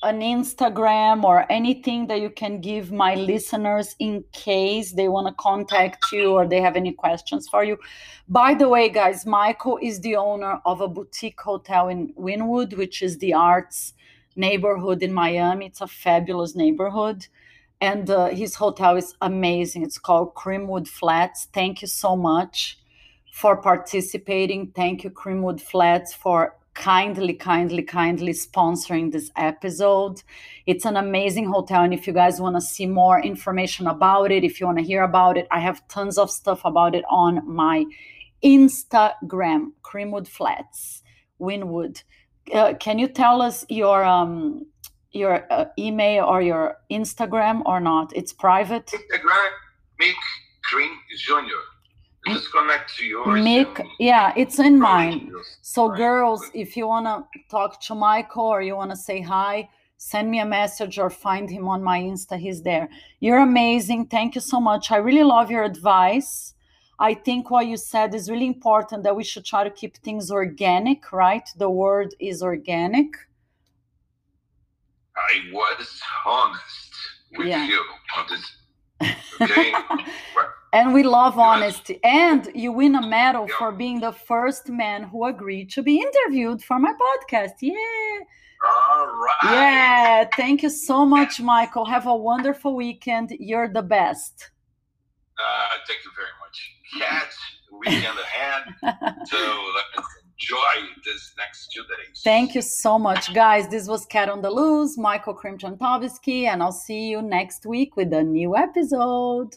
an 0.04 0.20
Instagram 0.20 1.24
or 1.24 1.46
anything 1.50 2.08
that 2.08 2.20
you 2.20 2.30
can 2.30 2.60
give 2.60 2.92
my 2.92 3.16
listeners 3.16 3.96
in 4.00 4.24
case 4.34 4.92
they 4.92 5.08
want 5.08 5.28
to 5.28 5.34
contact 5.42 6.06
you 6.12 6.34
or 6.34 6.46
they 6.48 6.62
have 6.62 6.76
any 6.76 6.92
questions 6.92 7.48
for 7.48 7.64
you? 7.64 7.78
By 8.28 8.54
the 8.54 8.68
way, 8.68 8.90
guys, 8.90 9.26
Michael 9.26 9.80
is 9.82 10.02
the 10.02 10.16
owner 10.16 10.60
of 10.66 10.82
a 10.82 10.88
boutique 10.88 11.40
hotel 11.40 11.88
in 11.88 12.14
Wynwood, 12.14 12.76
which 12.78 13.02
is 13.02 13.18
the 13.18 13.34
arts 13.34 13.94
neighborhood 14.36 15.04
in 15.04 15.14
Miami. 15.14 15.68
It's 15.68 15.82
a 15.82 15.88
fabulous 15.88 16.56
neighborhood. 16.56 17.28
And 17.80 18.10
uh, 18.10 18.28
his 18.28 18.56
hotel 18.56 18.96
is 18.96 19.14
amazing. 19.22 19.84
It's 19.84 19.98
called 19.98 20.36
Creamwood 20.36 20.88
Flats. 20.88 21.48
Thank 21.54 21.82
you 21.82 21.88
so 21.88 22.16
much 22.16 22.80
for 23.32 23.58
participating. 23.58 24.68
Thank 24.68 25.04
you, 25.04 25.10
Creamwood 25.10 25.60
Flats, 25.60 26.14
for 26.14 26.56
kindly, 26.74 27.34
kindly, 27.34 27.84
kindly 27.84 28.34
sponsoring 28.34 29.12
this 29.12 29.32
episode. 29.36 30.22
It's 30.66 30.86
an 30.86 30.98
amazing 30.98 31.46
hotel. 31.46 31.84
And 31.84 31.94
if 31.94 32.08
you 32.08 32.14
guys 32.14 32.40
want 32.40 32.56
to 32.56 32.62
see 32.62 32.86
more 32.86 33.22
information 33.22 33.88
about 33.88 34.32
it, 34.32 34.44
if 34.44 34.60
you 34.60 34.66
want 34.66 34.80
to 34.80 34.84
hear 34.84 35.04
about 35.04 35.38
it, 35.38 35.48
I 35.52 35.60
have 35.60 35.88
tons 35.88 36.18
of 36.18 36.32
stuff 36.32 36.62
about 36.66 36.96
it 36.96 37.04
on 37.10 37.42
my 37.48 37.86
Instagram, 38.44 39.72
Creamwood 39.84 40.28
Flats, 40.28 41.04
Wynwood. 41.40 42.04
Uh, 42.54 42.74
can 42.80 43.00
you 43.00 43.08
tell 43.08 43.42
us 43.42 43.66
your 43.70 44.04
um, 44.04 44.66
your 45.12 45.46
uh, 45.52 45.66
email 45.80 46.26
or 46.26 46.42
your 46.42 46.78
Instagram 46.92 47.62
or 47.66 47.80
not? 47.80 48.12
It's 48.16 48.34
private. 48.34 48.88
Instagram, 48.88 49.50
Mick 50.02 50.16
Cream 50.64 50.92
Junior. 51.18 51.73
Just 52.28 52.52
connect 52.52 52.96
to 52.98 53.06
yours. 53.06 53.46
And- 53.46 53.88
yeah, 54.00 54.34
it's 54.38 54.60
in 54.60 54.80
mine. 54.80 55.32
So, 55.62 55.90
Right. 55.90 55.98
girls, 55.98 56.50
if 56.54 56.78
you 56.78 56.88
want 56.88 57.06
to 57.06 57.40
talk 57.50 57.82
to 57.82 57.96
Michael 57.96 58.46
or 58.46 58.62
you 58.62 58.76
want 58.76 58.92
to 58.92 58.98
say 58.98 59.20
hi, 59.22 59.70
send 59.98 60.32
me 60.32 60.40
a 60.40 60.46
message 60.46 60.98
or 61.00 61.10
find 61.10 61.50
him 61.50 61.68
on 61.68 61.84
my 61.84 62.00
Insta. 62.02 62.38
He's 62.38 62.62
there. 62.64 62.88
You're 63.20 63.40
amazing. 63.40 64.06
Thank 64.08 64.36
you 64.36 64.42
so 64.42 64.60
much. 64.60 64.92
I 64.92 64.98
really 64.98 65.24
love 65.24 65.52
your 65.52 65.64
advice. 65.64 66.54
I 67.00 67.14
think 67.14 67.50
what 67.50 67.68
you 67.68 67.76
said 67.76 68.14
is 68.16 68.30
really 68.30 68.46
important 68.48 69.04
that 69.04 69.16
we 69.16 69.24
should 69.24 69.44
try 69.46 69.64
to 69.64 69.70
keep 69.70 69.98
things 69.98 70.32
organic, 70.32 71.12
right? 71.12 71.48
The 71.58 71.70
word 71.70 72.16
is 72.20 72.42
organic. 72.42 73.16
I 75.16 75.52
was 75.52 76.02
honest 76.26 76.94
with 77.38 77.48
Yeah. 77.48 77.66
you 77.68 77.84
on 78.16 78.26
this. 78.30 78.58
And 80.74 80.92
we 80.92 81.04
love 81.04 81.36
Yes. 81.38 81.44
honesty. 81.46 82.00
And 82.04 82.50
you 82.56 82.72
win 82.72 82.96
a 82.96 83.02
medal 83.08 83.46
Yeah. 83.48 83.56
for 83.60 83.72
being 83.72 84.00
the 84.00 84.12
first 84.12 84.70
man 84.70 85.04
who 85.04 85.26
agreed 85.26 85.70
to 85.74 85.84
be 85.84 86.02
interviewed 86.02 86.64
for 86.64 86.80
my 86.80 86.94
podcast. 86.94 87.54
Yeah. 87.62 87.76
All 88.66 89.08
right. 89.08 89.54
Yeah. 89.54 90.28
Thank 90.36 90.64
you 90.64 90.70
so 90.72 91.06
much, 91.06 91.40
Michael. 91.40 91.86
Have 91.86 92.08
a 92.08 92.16
wonderful 92.16 92.76
weekend. 92.76 93.32
You're 93.40 93.68
the 93.72 93.84
best. 93.84 94.50
Uh, 95.38 95.68
thank 95.88 96.00
you 96.06 96.12
very 96.16 96.34
much. 96.44 96.58
Cat, 97.00 97.32
weekend 97.80 98.18
ahead. 98.20 98.64
so 99.28 99.38
enjoy 100.44 100.88
this 101.06 101.34
next 101.38 101.72
two 101.72 101.82
days. 101.82 102.22
Thank 102.24 102.56
you 102.56 102.62
so 102.62 103.00
much, 103.00 103.34
guys. 103.34 103.68
This 103.68 103.88
was 103.88 104.06
Cat 104.06 104.30
on 104.30 104.42
the 104.42 104.50
Loose, 104.50 104.98
Michael 104.98 105.36
Krymchantowski, 105.36 106.46
and 106.46 106.62
I'll 106.62 106.72
see 106.72 107.08
you 107.08 107.22
next 107.22 107.66
week 107.66 107.96
with 107.96 108.12
a 108.14 108.24
new 108.24 108.56
episode. 108.56 109.56